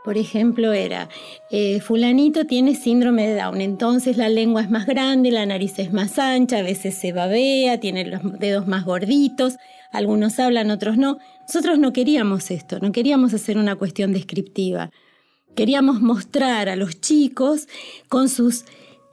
por 0.04 0.18
ejemplo, 0.18 0.72
era, 0.72 1.10
eh, 1.52 1.82
fulanito 1.82 2.46
tiene 2.46 2.74
síndrome 2.74 3.28
de 3.28 3.36
Down, 3.36 3.60
entonces 3.60 4.16
la 4.16 4.30
lengua 4.30 4.62
es 4.62 4.70
más 4.70 4.86
grande, 4.86 5.30
la 5.30 5.46
nariz 5.46 5.78
es 5.78 5.92
más 5.92 6.18
ancha, 6.18 6.60
a 6.60 6.62
veces 6.64 6.96
se 6.96 7.12
babea, 7.12 7.80
tiene 7.80 8.06
los 8.06 8.22
dedos 8.40 8.66
más 8.66 8.86
gorditos, 8.86 9.58
algunos 9.92 10.40
hablan, 10.40 10.72
otros 10.72 10.98
no. 10.98 11.18
Nosotros 11.42 11.80
no 11.80 11.92
queríamos 11.92 12.50
esto, 12.50 12.80
no 12.80 12.92
queríamos 12.92 13.34
hacer 13.34 13.58
una 13.58 13.76
cuestión 13.76 14.14
descriptiva. 14.14 14.90
Queríamos 15.56 16.00
mostrar 16.00 16.70
a 16.70 16.76
los 16.76 17.02
chicos 17.02 17.68
con 18.08 18.30
sus 18.30 18.66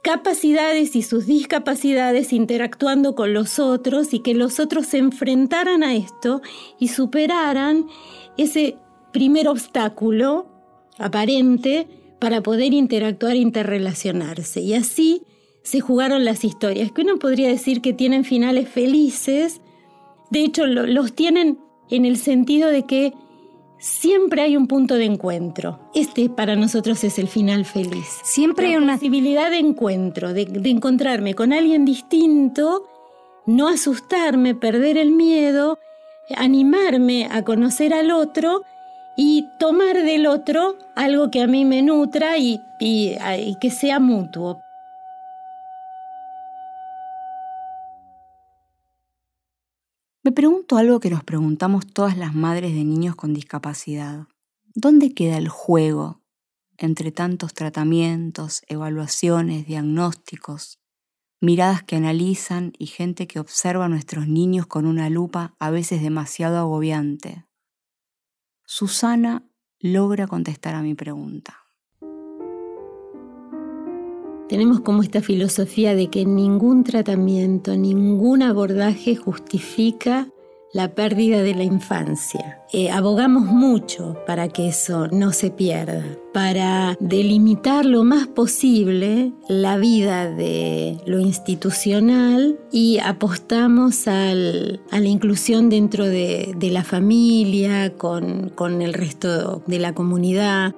capacidades 0.07 0.95
y 0.95 1.01
sus 1.01 1.25
discapacidades 1.25 2.31
interactuando 2.31 3.13
con 3.13 3.33
los 3.33 3.59
otros 3.59 4.13
y 4.13 4.19
que 4.19 4.33
los 4.33 4.57
otros 4.57 4.85
se 4.85 4.99
enfrentaran 4.99 5.83
a 5.83 5.97
esto 5.97 6.41
y 6.79 6.87
superaran 6.87 7.87
ese 8.37 8.77
primer 9.11 9.49
obstáculo 9.49 10.47
aparente 10.97 11.89
para 12.19 12.41
poder 12.41 12.73
interactuar 12.73 13.33
e 13.33 13.39
interrelacionarse. 13.39 14.61
Y 14.61 14.75
así 14.75 15.23
se 15.61 15.81
jugaron 15.81 16.23
las 16.23 16.45
historias, 16.45 16.93
que 16.93 17.01
uno 17.01 17.19
podría 17.19 17.49
decir 17.49 17.81
que 17.81 17.91
tienen 17.91 18.23
finales 18.23 18.69
felices, 18.69 19.59
de 20.31 20.45
hecho 20.45 20.65
los 20.67 21.15
tienen 21.15 21.59
en 21.89 22.05
el 22.05 22.15
sentido 22.15 22.69
de 22.69 22.83
que 22.83 23.11
siempre 23.79 24.41
hay 24.41 24.57
un 24.57 24.67
punto 24.67 24.95
de 24.95 25.05
encuentro. 25.05 25.79
Este 25.93 26.29
para 26.29 26.55
nosotros 26.55 27.03
es 27.03 27.19
el 27.19 27.27
final 27.27 27.65
feliz. 27.65 28.07
Siempre 28.23 28.67
hay 28.67 28.75
una 28.75 28.93
posibilidad 28.93 29.49
de 29.51 29.59
encuentro, 29.59 30.33
de, 30.33 30.45
de, 30.45 30.69
encontrarme 30.69 31.35
con 31.35 31.53
alguien 31.53 31.85
distinto, 31.85 32.87
no 33.45 33.67
asustarme, 33.67 34.55
perder 34.55 34.97
el 34.97 35.11
miedo, 35.11 35.79
animarme 36.35 37.27
a 37.31 37.43
conocer 37.43 37.93
al 37.93 38.11
otro 38.11 38.63
y 39.15 39.47
tomar 39.57 40.03
del 40.03 40.27
otro 40.27 40.77
algo 40.95 41.31
que 41.31 41.41
a 41.41 41.47
mí 41.47 41.65
me 41.65 41.81
nutra 41.81 42.37
y, 42.37 42.61
y 42.79 43.55
que 43.59 43.71
sea 43.71 43.99
mutuo. 43.99 44.61
Me 50.27 50.33
pregunto 50.33 50.75
algo 50.75 50.99
que 50.99 51.09
nos 51.09 51.23
preguntamos 51.23 51.87
todas 51.87 52.17
las 52.17 52.35
madres 52.35 52.73
de 52.73 52.83
niños 52.83 53.15
con 53.15 53.33
discapacidad. 53.33 54.27
¿Dónde 54.75 55.13
queda 55.13 55.37
el 55.37 55.47
juego 55.47 56.19
entre 56.77 57.13
tantos 57.13 57.53
tratamientos, 57.53 58.61
evaluaciones, 58.67 59.65
diagnósticos, 59.65 60.81
miradas 61.39 61.81
que 61.81 61.95
analizan 61.95 62.73
y 62.77 62.87
gente 62.87 63.25
que 63.25 63.39
observa 63.39 63.85
a 63.85 63.87
nuestros 63.87 64.27
niños 64.27 64.67
con 64.67 64.85
una 64.85 65.09
lupa 65.09 65.55
a 65.59 65.71
veces 65.71 66.01
demasiado 66.01 66.57
agobiante? 66.57 67.45
Susana 68.65 69.49
logra 69.79 70.27
contestar 70.27 70.75
a 70.75 70.81
mi 70.81 70.93
pregunta. 70.93 71.66
Tenemos 74.49 74.79
como 74.79 75.03
esta 75.03 75.21
filosofía 75.21 75.93
de 75.93 76.07
que 76.07 76.25
ningún 76.25 76.83
tratamiento, 76.83 77.75
ningún 77.75 78.43
abordaje 78.43 79.15
justifica 79.15 80.29
la 80.73 80.93
pérdida 80.93 81.41
de 81.43 81.55
la 81.55 81.63
infancia. 81.63 82.61
Eh, 82.71 82.89
abogamos 82.89 83.45
mucho 83.45 84.17
para 84.25 84.47
que 84.49 84.67
eso 84.67 85.07
no 85.07 85.31
se 85.31 85.49
pierda, 85.49 86.03
para 86.33 86.95
delimitar 86.99 87.85
lo 87.85 88.03
más 88.03 88.27
posible 88.27 89.31
la 89.47 89.77
vida 89.77 90.29
de 90.29 90.97
lo 91.05 91.19
institucional 91.19 92.59
y 92.71 92.99
apostamos 92.99 94.07
a 94.07 94.33
la 94.33 95.07
inclusión 95.07 95.69
dentro 95.69 96.05
de, 96.05 96.55
la 96.71 96.83
familia, 96.83 97.93
con, 97.93 98.49
con 98.49 98.81
el 98.81 98.93
resto 98.93 99.63
de 99.67 99.79
la 99.79 99.93
comunidad. 99.93 100.75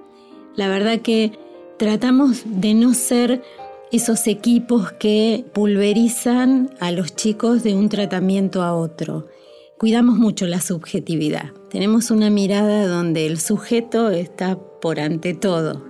La 0.56 0.70
verdad 0.70 1.02
que 1.02 1.34
tratamos 1.78 2.44
de 2.46 2.74
no 2.74 2.94
ser 2.94 3.42
esos 3.92 4.28
equipos 4.28 4.92
que 4.94 5.46
pulverizan 5.54 6.70
a 6.80 6.92
los 6.92 7.16
chicos 7.16 7.64
de 7.64 7.74
un 7.74 7.90
tratamiento 7.90 8.62
a 8.62 8.74
otro. 8.76 9.28
Cuidamos 9.80 10.18
mucho 10.18 10.46
la 10.46 10.62
subjetividad. 10.62 11.54
Tenemos 11.70 12.12
una 12.12 12.30
mirada 12.30 12.88
donde 12.88 13.26
el 13.26 13.40
sujeto 13.40 14.12
está 14.12 14.60
por 14.80 15.00
ante 15.00 15.34
todo. 15.34 15.90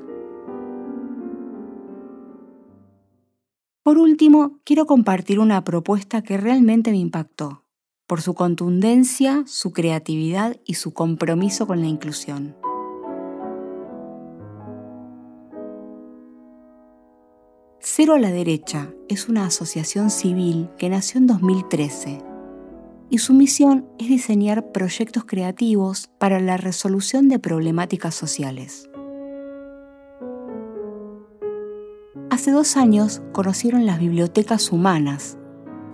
Por 3.83 3.97
último, 3.97 4.59
quiero 4.63 4.85
compartir 4.85 5.39
una 5.39 5.63
propuesta 5.63 6.21
que 6.21 6.37
realmente 6.37 6.91
me 6.91 6.97
impactó, 6.97 7.65
por 8.07 8.21
su 8.21 8.33
contundencia, 8.33 9.43
su 9.47 9.71
creatividad 9.71 10.57
y 10.63 10.75
su 10.75 10.93
compromiso 10.93 11.65
con 11.65 11.81
la 11.81 11.87
inclusión. 11.87 12.55
Cero 17.81 18.15
a 18.15 18.19
la 18.19 18.29
Derecha 18.29 18.89
es 19.07 19.29
una 19.29 19.45
asociación 19.45 20.09
civil 20.09 20.69
que 20.77 20.89
nació 20.89 21.17
en 21.19 21.27
2013 21.27 22.21
y 23.09 23.19
su 23.19 23.33
misión 23.33 23.87
es 23.97 24.09
diseñar 24.09 24.73
proyectos 24.73 25.23
creativos 25.23 26.09
para 26.17 26.41
la 26.41 26.57
resolución 26.57 27.29
de 27.29 27.39
problemáticas 27.39 28.15
sociales. 28.15 28.89
Hace 32.29 32.51
dos 32.51 32.75
años 32.75 33.21
conocieron 33.31 33.85
las 33.85 34.01
bibliotecas 34.01 34.73
humanas, 34.73 35.37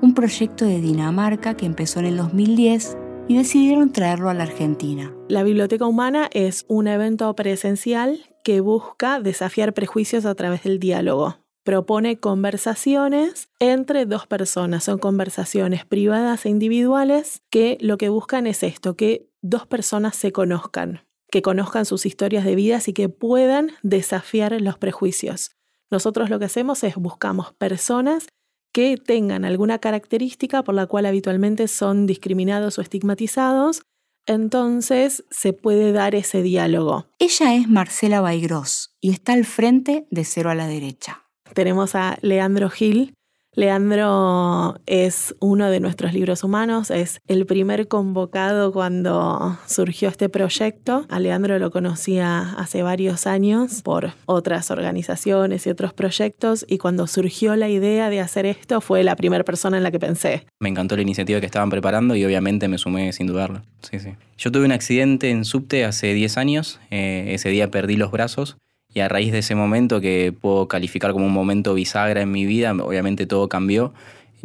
un 0.01 0.15
proyecto 0.15 0.65
de 0.65 0.81
Dinamarca 0.81 1.55
que 1.55 1.67
empezó 1.67 1.99
en 1.99 2.07
el 2.07 2.17
2010 2.17 2.97
y 3.27 3.37
decidieron 3.37 3.91
traerlo 3.91 4.31
a 4.31 4.33
la 4.33 4.43
Argentina. 4.43 5.13
La 5.29 5.43
Biblioteca 5.43 5.85
Humana 5.85 6.29
es 6.33 6.65
un 6.67 6.87
evento 6.87 7.35
presencial 7.35 8.21
que 8.43 8.59
busca 8.59 9.19
desafiar 9.19 9.75
prejuicios 9.75 10.25
a 10.25 10.33
través 10.33 10.63
del 10.63 10.79
diálogo 10.79 11.44
propone 11.65 12.19
conversaciones 12.19 13.49
entre 13.59 14.05
dos 14.05 14.27
personas. 14.27 14.83
Son 14.83 14.99
conversaciones 14.99 15.83
privadas 15.83 16.45
e 16.45 16.49
individuales 16.49 17.41
que 17.49 17.77
lo 17.81 17.97
que 17.97 18.07
buscan 18.07 18.45
es 18.47 18.61
esto, 18.61 18.95
que 18.95 19.27
dos 19.41 19.65
personas 19.65 20.15
se 20.15 20.31
conozcan, 20.31 21.01
que 21.31 21.41
conozcan 21.41 21.85
sus 21.85 22.05
historias 22.05 22.45
de 22.45 22.55
vidas 22.55 22.87
y 22.87 22.93
que 22.93 23.09
puedan 23.09 23.71
desafiar 23.81 24.61
los 24.61 24.77
prejuicios. 24.77 25.51
Nosotros 25.89 26.29
lo 26.29 26.37
que 26.37 26.45
hacemos 26.45 26.83
es 26.83 26.95
buscamos 26.95 27.51
personas 27.53 28.27
que 28.71 28.97
tengan 28.97 29.43
alguna 29.43 29.79
característica 29.79 30.63
por 30.63 30.75
la 30.75 30.85
cual 30.85 31.07
habitualmente 31.07 31.67
son 31.67 32.05
discriminados 32.05 32.77
o 32.77 32.81
estigmatizados, 32.81 33.81
entonces 34.27 35.23
se 35.31 35.53
puede 35.53 35.93
dar 35.93 36.13
ese 36.13 36.43
diálogo. 36.43 37.07
Ella 37.17 37.55
es 37.55 37.67
Marcela 37.67 38.21
Baigros 38.21 38.95
y 39.01 39.11
está 39.11 39.33
al 39.33 39.45
frente 39.45 40.07
de 40.11 40.25
Cero 40.25 40.51
a 40.51 40.55
la 40.55 40.67
Derecha 40.67 41.24
tenemos 41.53 41.95
a 41.95 42.17
Leandro 42.21 42.69
Gil. 42.69 43.13
Leandro 43.55 44.81
es 44.85 45.33
uno 45.39 45.69
de 45.69 45.79
nuestros 45.79 46.13
libros 46.13 46.43
humanos, 46.43 46.91
es 46.91 47.21
el 47.25 47.45
primer 47.45 47.87
convocado 47.87 48.73
cuando 48.73 49.57
surgió 49.65 50.09
este 50.09 50.27
proyecto. 50.27 51.05
A 51.07 51.21
Leandro 51.21 51.57
lo 51.57 51.71
conocía 51.71 52.53
hace 52.57 52.83
varios 52.83 53.27
años 53.27 53.81
por 53.81 54.11
otras 54.25 54.71
organizaciones 54.71 55.65
y 55.65 55.69
otros 55.69 55.93
proyectos 55.93 56.65
y 56.67 56.79
cuando 56.79 57.07
surgió 57.07 57.55
la 57.55 57.69
idea 57.69 58.09
de 58.09 58.19
hacer 58.19 58.45
esto 58.45 58.81
fue 58.81 59.05
la 59.05 59.15
primera 59.15 59.45
persona 59.45 59.77
en 59.77 59.83
la 59.83 59.91
que 59.91 59.99
pensé. 59.99 60.45
Me 60.59 60.67
encantó 60.67 60.97
la 60.97 61.03
iniciativa 61.03 61.39
que 61.39 61.45
estaban 61.45 61.69
preparando 61.69 62.13
y 62.17 62.25
obviamente 62.25 62.67
me 62.67 62.77
sumé 62.77 63.13
sin 63.13 63.27
dudarlo. 63.27 63.61
Sí, 63.89 63.99
sí. 63.99 64.15
Yo 64.37 64.51
tuve 64.51 64.65
un 64.65 64.73
accidente 64.73 65.29
en 65.29 65.45
subte 65.45 65.85
hace 65.85 66.13
10 66.13 66.37
años, 66.37 66.81
eh, 66.91 67.27
ese 67.29 67.47
día 67.47 67.71
perdí 67.71 67.95
los 67.95 68.11
brazos 68.11 68.57
y 68.95 69.01
a 69.01 69.07
raíz 69.07 69.31
de 69.31 69.39
ese 69.39 69.53
momento 69.53 70.01
que 70.01 70.33
puedo 70.39 70.67
calificar 70.67 71.11
como 71.11 71.27
un 71.27 71.33
momento 71.33 71.75
bisagra 71.75 72.21
en 72.21 72.31
mi 72.31 72.47
vida, 72.47 72.71
obviamente 72.73 73.27
todo 73.27 73.47
cambió 73.47 73.93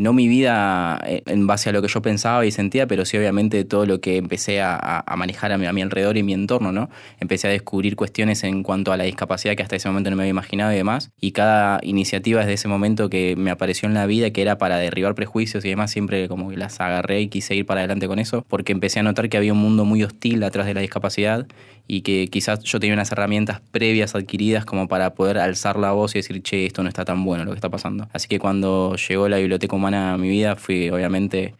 no 0.01 0.15
mi 0.15 0.29
vida 0.29 0.99
eh, 1.07 1.23
en 1.27 1.47
base 1.47 1.69
a 1.69 1.73
lo 1.73 1.83
que 1.83 1.89
yo 1.89 2.01
pensaba 2.01 2.47
y 2.47 2.51
sentía, 2.51 2.87
pero 2.87 3.05
sí 3.05 3.19
obviamente 3.19 3.65
todo 3.65 3.85
lo 3.85 4.01
que 4.01 4.17
empecé 4.17 4.63
a, 4.63 5.05
manejar 5.17 5.53
a 5.53 5.59
mi, 5.59 5.83
alrededor 5.83 6.17
y 6.17 6.23
mi 6.23 6.33
entorno, 6.33 6.73
¿no? 6.73 6.89
Empecé 7.21 7.49
a 7.49 7.51
descubrir 7.51 7.97
cuestiones 7.97 8.43
en 8.45 8.63
cuanto 8.63 8.93
a 8.93 8.97
la 8.97 9.05
discapacidad 9.05 9.55
que 9.57 9.63
hasta 9.63 9.77
ese 9.77 9.89
momento 9.89 10.09
no 10.09 10.17
me 10.17 10.23
había 10.23 10.31
imaginado 10.31 10.73
y 10.73 10.77
demás. 10.77 11.11
Y 11.21 11.33
cada 11.33 11.81
iniciativa 11.83 12.41
desde 12.41 12.55
ese 12.55 12.69
momento 12.69 13.11
que 13.11 13.37
me 13.37 13.51
apareció 13.51 13.89
en 13.89 13.95
la 13.95 14.07
vida, 14.07 14.31
que 14.31 14.41
era 14.41 14.57
para 14.57 14.79
derribar 14.79 15.15
prejuicios 15.15 15.65
y 15.67 15.69
demás, 15.69 15.91
siempre 15.91 16.29
como 16.29 16.49
que 16.49 16.57
las 16.57 16.81
agarré 16.81 17.21
y 17.21 17.29
quise 17.29 17.55
ir 17.55 17.67
para 17.67 17.81
adelante 17.81 18.09
con 18.09 18.19
eso, 18.19 18.45
porque 18.49 18.73
empecé 18.73 19.01
a 19.01 19.03
notar 19.03 19.29
que 19.29 19.37
había 19.37 19.53
un 19.53 19.59
mundo 19.59 19.85
muy 19.85 20.03
hostil 20.03 20.43
atrás 20.43 20.67
de 20.67 20.73
la 20.73 20.81
discapacidad 20.81 21.47
y 21.91 22.03
que 22.03 22.29
quizás 22.29 22.63
yo 22.63 22.79
tenía 22.79 22.95
unas 22.95 23.11
herramientas 23.11 23.61
previas 23.73 24.15
adquiridas 24.15 24.65
como 24.65 24.87
para 24.87 25.13
poder 25.15 25.39
alzar 25.39 25.77
la 25.77 25.91
voz 25.91 26.15
y 26.15 26.21
decir, 26.21 26.41
che, 26.41 26.65
esto 26.65 26.85
no 26.85 26.89
está 26.89 27.05
tan 27.05 27.25
bueno 27.25 27.45
lo 27.45 27.51
que 27.51 27.57
está 27.57 27.69
pasando. 27.69 28.09
Así 28.13 28.29
que 28.29 28.39
cuando 28.39 28.95
llegó 28.95 29.29
la 29.29 29.39
biblioteca 29.39 29.75
humana 29.75 30.15
a 30.15 30.17
mi 30.17 30.29
vida, 30.29 30.55
fui 30.55 30.89
obviamente 30.89 31.57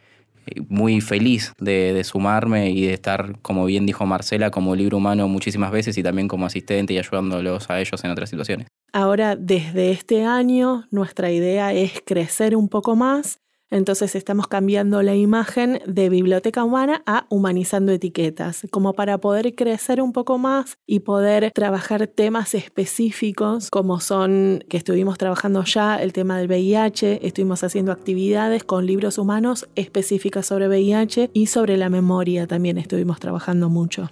eh, 0.47 0.61
muy 0.69 1.01
feliz 1.01 1.53
de, 1.59 2.01
sumarme 2.05 2.71
y 2.71 2.87
de 2.87 2.93
estar, 2.93 3.41
como 3.43 3.65
bien 3.65 3.87
dijo 3.87 4.07
Marcela, 4.07 4.53
como 4.53 4.77
libro 4.77 4.99
humano 4.99 5.27
muchísimas 5.27 5.73
veces 5.73 5.99
y 5.99 6.03
también 6.05 6.29
como 6.29 6.47
asistente 6.47 6.95
y 6.95 6.99
ayudándolos 6.99 7.69
a 7.69 7.81
ellos 7.81 8.05
en 8.05 8.13
otras 8.13 8.31
situaciones. 8.31 8.69
Ahora, 8.93 9.35
desde 9.35 9.91
este 9.91 10.25
año, 10.25 10.87
nuestra 10.93 11.33
idea 11.33 11.73
es 11.73 12.01
crecer 12.07 12.55
un 12.55 12.69
poco 12.69 12.95
más 12.95 13.41
entonces 13.71 14.15
estamos 14.15 14.49
cambiando 14.49 15.03
la 15.03 15.15
imagen 15.15 15.81
de 15.87 16.09
biblioteca 16.09 16.65
humana 16.65 17.03
a 17.07 17.27
humanizando 17.29 17.93
etiquetas, 17.93 18.67
como 18.71 18.95
para 18.95 19.19
poder 19.19 19.55
crecer 19.55 20.03
un 20.03 20.13
poco 20.13 20.39
más 20.39 20.77
y 20.87 21.01
poder 21.01 21.53
trabajar 21.53 22.07
temas 22.07 22.55
específicos 22.55 23.71
como 23.71 24.01
son 24.01 24.65
que 24.69 24.77
estuvimos 24.77 25.19
trabajando 25.19 25.65
ya 25.65 25.97
el 25.97 26.13
tema 26.13 26.39
del 26.39 26.49
VIH, 26.49 27.27
estuvimos 27.27 27.63
haciendo 27.65 27.93
actividades 27.93 28.65
con 28.65 28.87
libros 28.87 29.19
humanos 29.19 29.69
específicas 29.75 30.47
sobre 30.47 30.69
VIH 30.69 31.31
y 31.33 31.47
sobre 31.47 31.77
la 31.77 31.89
memoria 31.89 32.47
también 32.47 32.79
estuvimos 32.79 33.21
trabajando 33.21 33.69
mucho. 33.69 34.11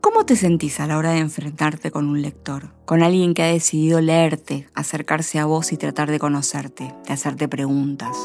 ¿Cómo 0.00 0.24
te 0.24 0.34
sentís 0.34 0.80
a 0.80 0.86
la 0.86 0.96
hora 0.96 1.10
de 1.12 1.18
enfrentarte 1.18 1.90
con 1.90 2.08
un 2.08 2.22
lector? 2.22 2.70
Con 2.86 3.02
alguien 3.02 3.34
que 3.34 3.42
ha 3.42 3.46
decidido 3.46 4.00
leerte, 4.00 4.66
acercarse 4.74 5.38
a 5.38 5.44
vos 5.44 5.72
y 5.72 5.76
tratar 5.76 6.10
de 6.10 6.18
conocerte, 6.18 6.94
de 7.06 7.12
hacerte 7.12 7.48
preguntas. 7.48 8.16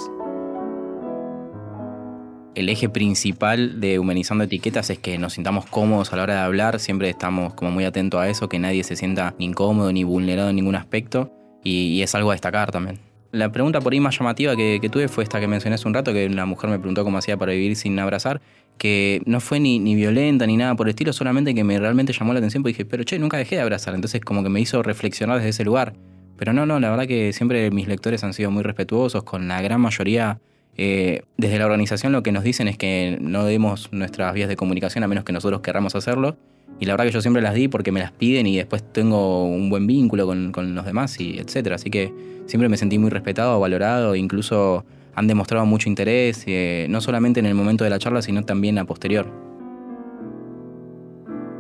El 2.55 2.69
eje 2.69 2.88
principal 2.88 3.81
de 3.81 3.99
Humanizando 3.99 4.45
Etiquetas 4.45 4.89
es 4.89 4.99
que 4.99 5.17
nos 5.17 5.33
sintamos 5.33 5.65
cómodos 5.65 6.13
a 6.13 6.15
la 6.15 6.23
hora 6.23 6.35
de 6.35 6.39
hablar, 6.39 6.79
siempre 6.79 7.09
estamos 7.09 7.53
como 7.55 7.71
muy 7.71 7.83
atentos 7.83 8.21
a 8.21 8.29
eso, 8.29 8.47
que 8.47 8.57
nadie 8.57 8.85
se 8.85 8.95
sienta 8.95 9.35
ni 9.38 9.45
incómodo 9.45 9.91
ni 9.91 10.05
vulnerado 10.05 10.49
en 10.49 10.55
ningún 10.55 10.75
aspecto 10.75 11.33
y, 11.61 12.01
es 12.01 12.15
algo 12.15 12.31
a 12.31 12.35
destacar 12.35 12.71
también. 12.71 13.01
La 13.36 13.52
pregunta 13.52 13.82
por 13.82 13.91
ahí 13.91 14.00
más 14.00 14.17
llamativa 14.17 14.56
que, 14.56 14.80
tuve 14.89 15.10
fue 15.10 15.26
esta 15.26 15.41
que 15.41 15.48
mencioné 15.48 15.76
hace 15.76 15.88
un 15.88 15.93
rato, 15.93 16.13
que 16.13 16.26
una 16.28 16.45
mujer 16.45 16.69
me 16.69 16.80
preguntó 16.80 17.04
cómo 17.04 17.17
hacía 17.17 17.36
para 17.36 17.52
vivir 17.52 17.76
sin 17.76 18.00
abrazar 18.00 18.39
que 18.78 19.21
no 19.26 19.39
fue 19.39 19.60
ni, 19.60 19.80
ni, 19.80 19.93
violenta 19.95 20.45
ni 20.45 20.58
nada 20.58 20.76
por 20.76 20.88
el 20.88 20.91
estilo, 20.91 21.13
solamente 21.13 21.54
que 21.54 21.63
me 21.63 21.78
realmente 21.78 22.13
llamó 22.13 22.34
la 22.34 22.39
atención 22.39 22.63
porque 22.63 22.74
dije, 22.74 22.86
pero 22.86 23.04
che, 23.04 23.19
nunca 23.19 23.38
dejé 23.38 23.56
de 23.56 23.62
abrazar, 23.62 23.93
entonces 23.93 24.21
como 24.21 24.41
que 24.41 24.50
me 24.50 24.60
hizo 24.62 24.82
reflexionar 24.84 25.38
desde 25.38 25.50
ese 25.50 25.65
lugar. 25.65 25.93
Pero 26.38 26.54
no, 26.54 26.65
no, 26.65 26.80
la 26.80 26.89
verdad 26.89 27.08
que 27.08 27.32
siempre 27.34 27.71
mis 27.71 27.88
lectores 27.88 28.24
han 28.24 28.34
sido 28.34 28.52
muy 28.52 28.63
respetuosos, 28.63 29.24
con 29.24 29.48
la 29.48 29.62
gran 29.62 29.82
mayoría, 29.82 30.39
eh, 30.78 31.24
desde 31.38 31.60
la 31.60 31.65
organización 31.65 32.12
lo 32.12 32.24
que 32.24 32.32
nos 32.32 32.43
dicen 32.43 32.67
es 32.67 32.78
que 32.78 33.17
no 33.21 33.45
demos 33.45 33.91
nuestras 33.91 34.34
vías 34.34 34.50
de 34.50 34.58
comunicación 34.58 35.04
a 35.04 35.08
menos 35.08 35.24
que 35.24 35.32
nosotros 35.32 35.62
querramos 35.62 35.95
hacerlo. 35.95 36.38
Y 36.79 36.85
la 36.85 36.93
verdad 36.93 37.05
que 37.05 37.11
yo 37.11 37.21
siempre 37.21 37.41
las 37.41 37.53
di 37.53 37.67
porque 37.67 37.91
me 37.91 38.01
las 38.01 38.11
piden 38.11 38.47
y 38.47 38.57
después 38.57 38.83
tengo 38.91 39.45
un 39.45 39.69
buen 39.69 39.88
vínculo 39.88 40.25
con, 40.25 40.51
con 40.51 40.75
los 40.75 40.85
demás 40.85 41.19
y 41.19 41.39
etcétera. 41.39 41.75
Así 41.75 41.89
que 41.89 42.13
siempre 42.47 42.69
me 42.69 42.77
sentí 42.77 42.99
muy 42.99 43.09
respetado, 43.09 43.59
valorado, 43.59 44.15
incluso 44.15 44.83
han 45.15 45.27
demostrado 45.27 45.65
mucho 45.65 45.89
interés, 45.89 46.43
eh, 46.45 46.88
no 46.89 47.01
solamente 47.01 47.39
en 47.39 47.45
el 47.45 47.55
momento 47.55 47.83
de 47.83 47.89
la 47.89 47.99
charla, 47.99 48.21
sino 48.21 48.43
también 48.43 48.77
a 48.77 48.85
posterior. 48.85 49.31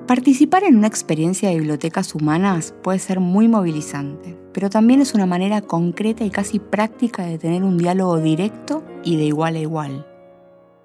Participar 0.07 0.63
en 0.63 0.75
una 0.75 0.87
experiencia 0.87 1.49
de 1.49 1.55
bibliotecas 1.55 2.13
humanas 2.13 2.75
puede 2.83 2.99
ser 2.99 3.19
muy 3.19 3.47
movilizante, 3.47 4.37
pero 4.53 4.69
también 4.69 5.01
es 5.01 5.15
una 5.15 5.25
manera 5.25 5.61
concreta 5.61 6.23
y 6.23 6.29
casi 6.29 6.59
práctica 6.59 7.25
de 7.25 7.39
tener 7.39 7.63
un 7.63 7.77
diálogo 7.77 8.19
directo 8.19 8.83
y 9.03 9.15
de 9.15 9.23
igual 9.23 9.55
a 9.55 9.59
igual. 9.59 10.05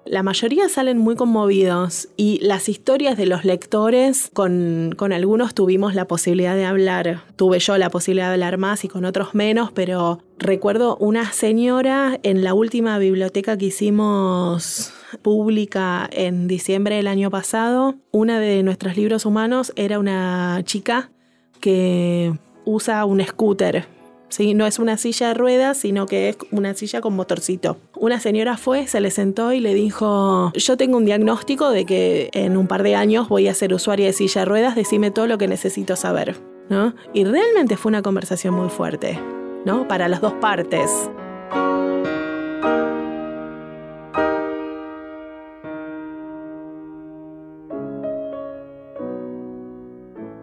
La 0.05 0.23
mayoría 0.23 0.67
salen 0.67 0.97
muy 0.97 1.15
conmovidos 1.15 2.09
y 2.17 2.39
las 2.41 2.69
historias 2.69 3.17
de 3.17 3.27
los 3.27 3.45
lectores, 3.45 4.31
con, 4.33 4.95
algunos 5.13 5.53
tuvimos 5.53 5.93
la 5.93 6.05
posibilidad 6.05 6.55
de 6.55 6.65
hablar, 6.65 7.23
tuve 7.35 7.59
yo 7.59 7.77
la 7.77 7.91
posibilidad 7.91 8.27
de 8.27 8.33
hablar 8.33 8.57
más 8.57 8.83
y 8.83 8.87
con 8.87 9.05
otros 9.05 9.35
menos, 9.35 9.71
pero 9.71 10.23
recuerdo 10.39 10.97
una 10.97 11.31
señora 11.31 12.19
en 12.23 12.43
la 12.43 12.55
última 12.55 12.97
biblioteca 12.97 13.57
que 13.57 13.65
hicimos 13.65 14.91
pública 15.21 16.09
en 16.11 16.47
diciembre 16.47 16.95
del 16.95 17.07
año 17.07 17.29
pasado, 17.29 17.95
una 18.09 18.39
de 18.39 18.63
nuestros 18.63 18.97
libros 18.97 19.25
humanos 19.27 19.71
era 19.75 19.99
una 19.99 20.61
chica 20.63 21.11
que 21.59 22.33
usa 22.65 23.05
un 23.05 23.23
scooter 23.23 23.85
¿sí? 24.31 24.53
No 24.53 24.65
es 24.65 24.79
una 24.79 24.97
silla 24.97 25.29
de 25.29 25.33
ruedas, 25.35 25.77
sino 25.77 26.07
que 26.07 26.29
es 26.29 26.37
una 26.51 26.73
silla 26.73 27.01
con 27.01 27.15
motorcito. 27.15 27.77
Una 27.95 28.19
señora 28.19 28.57
fue, 28.57 28.87
se 28.87 28.99
le 28.99 29.11
sentó 29.11 29.53
y 29.53 29.59
le 29.59 29.73
dijo, 29.75 30.51
yo 30.55 30.77
tengo 30.77 30.97
un 30.97 31.05
diagnóstico 31.05 31.69
de 31.69 31.85
que 31.85 32.29
en 32.33 32.57
un 32.57 32.67
par 32.67 32.83
de 32.83 32.95
años 32.95 33.29
voy 33.29 33.47
a 33.47 33.53
ser 33.53 33.73
usuaria 33.73 34.07
de 34.07 34.13
silla 34.13 34.41
de 34.41 34.45
ruedas, 34.45 34.75
decime 34.75 35.11
todo 35.11 35.27
lo 35.27 35.37
que 35.37 35.47
necesito 35.47 35.95
saber. 35.95 36.35
¿no? 36.69 36.95
Y 37.13 37.25
realmente 37.25 37.75
fue 37.75 37.89
una 37.89 38.01
conversación 38.01 38.53
muy 38.53 38.69
fuerte, 38.69 39.19
¿no? 39.65 39.87
Para 39.87 40.07
las 40.07 40.21
dos 40.21 40.33
partes. 40.33 40.89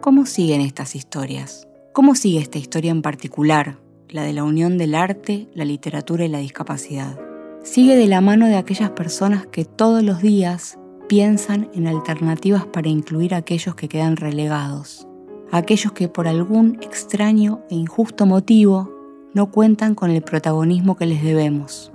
¿Cómo 0.01 0.25
siguen 0.25 0.61
estas 0.61 0.95
historias? 0.95 1.67
¿Cómo 1.91 2.13
sigue 2.13 2.37
esta 2.39 2.59
historia 2.59 2.91
en 2.91 3.01
particular, 3.01 3.79
la 4.09 4.21
de 4.21 4.31
la 4.31 4.43
unión 4.43 4.77
del 4.77 4.93
arte, 4.93 5.47
la 5.55 5.65
literatura 5.65 6.23
y 6.23 6.27
la 6.27 6.37
discapacidad? 6.37 7.19
Sigue 7.63 7.95
de 7.95 8.05
la 8.05 8.21
mano 8.21 8.45
de 8.45 8.57
aquellas 8.57 8.91
personas 8.91 9.47
que 9.47 9.65
todos 9.65 10.03
los 10.03 10.21
días 10.21 10.77
piensan 11.07 11.67
en 11.73 11.87
alternativas 11.87 12.67
para 12.67 12.89
incluir 12.89 13.33
a 13.33 13.37
aquellos 13.37 13.73
que 13.73 13.89
quedan 13.89 14.17
relegados, 14.17 15.07
aquellos 15.51 15.91
que 15.91 16.07
por 16.07 16.27
algún 16.27 16.77
extraño 16.81 17.61
e 17.71 17.75
injusto 17.75 18.27
motivo 18.27 18.93
no 19.33 19.49
cuentan 19.49 19.95
con 19.95 20.11
el 20.11 20.21
protagonismo 20.21 20.95
que 20.95 21.07
les 21.07 21.23
debemos. 21.23 21.91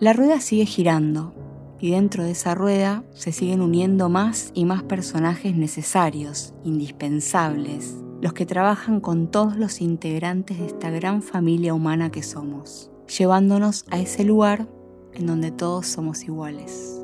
La 0.00 0.12
rueda 0.12 0.40
sigue 0.40 0.66
girando 0.66 1.32
y 1.80 1.92
dentro 1.92 2.24
de 2.24 2.32
esa 2.32 2.56
rueda 2.56 3.04
se 3.14 3.30
siguen 3.30 3.60
uniendo 3.60 4.08
más 4.08 4.50
y 4.52 4.64
más 4.64 4.82
personajes 4.82 5.54
necesarios, 5.54 6.54
indispensables, 6.64 7.96
los 8.20 8.32
que 8.32 8.46
trabajan 8.46 9.00
con 9.00 9.30
todos 9.30 9.56
los 9.56 9.80
integrantes 9.80 10.58
de 10.58 10.66
esta 10.66 10.90
gran 10.90 11.22
familia 11.22 11.74
humana 11.74 12.10
que 12.10 12.22
somos, 12.22 12.90
llevándonos 13.18 13.84
a 13.90 13.98
ese 13.98 14.24
lugar 14.24 14.68
en 15.12 15.26
donde 15.26 15.50
todos 15.50 15.86
somos 15.86 16.24
iguales. 16.24 17.02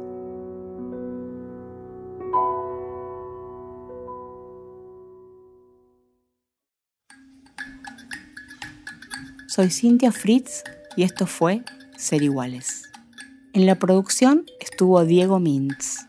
Soy 9.48 9.70
Cintia 9.70 10.12
Fritz 10.12 10.62
y 10.96 11.03
esto 11.03 11.27
fue 11.27 11.62
Ser 11.98 12.22
Iguales. 12.22 12.90
En 13.53 13.66
la 13.66 13.79
producción 13.79 14.46
estuvo 14.61 15.05
Diego 15.05 15.40
Mintz. 15.40 16.07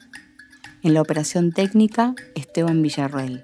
En 0.82 0.94
la 0.94 1.02
operación 1.02 1.52
técnica, 1.52 2.16
Esteban 2.36 2.82
Villarroel. 2.82 3.42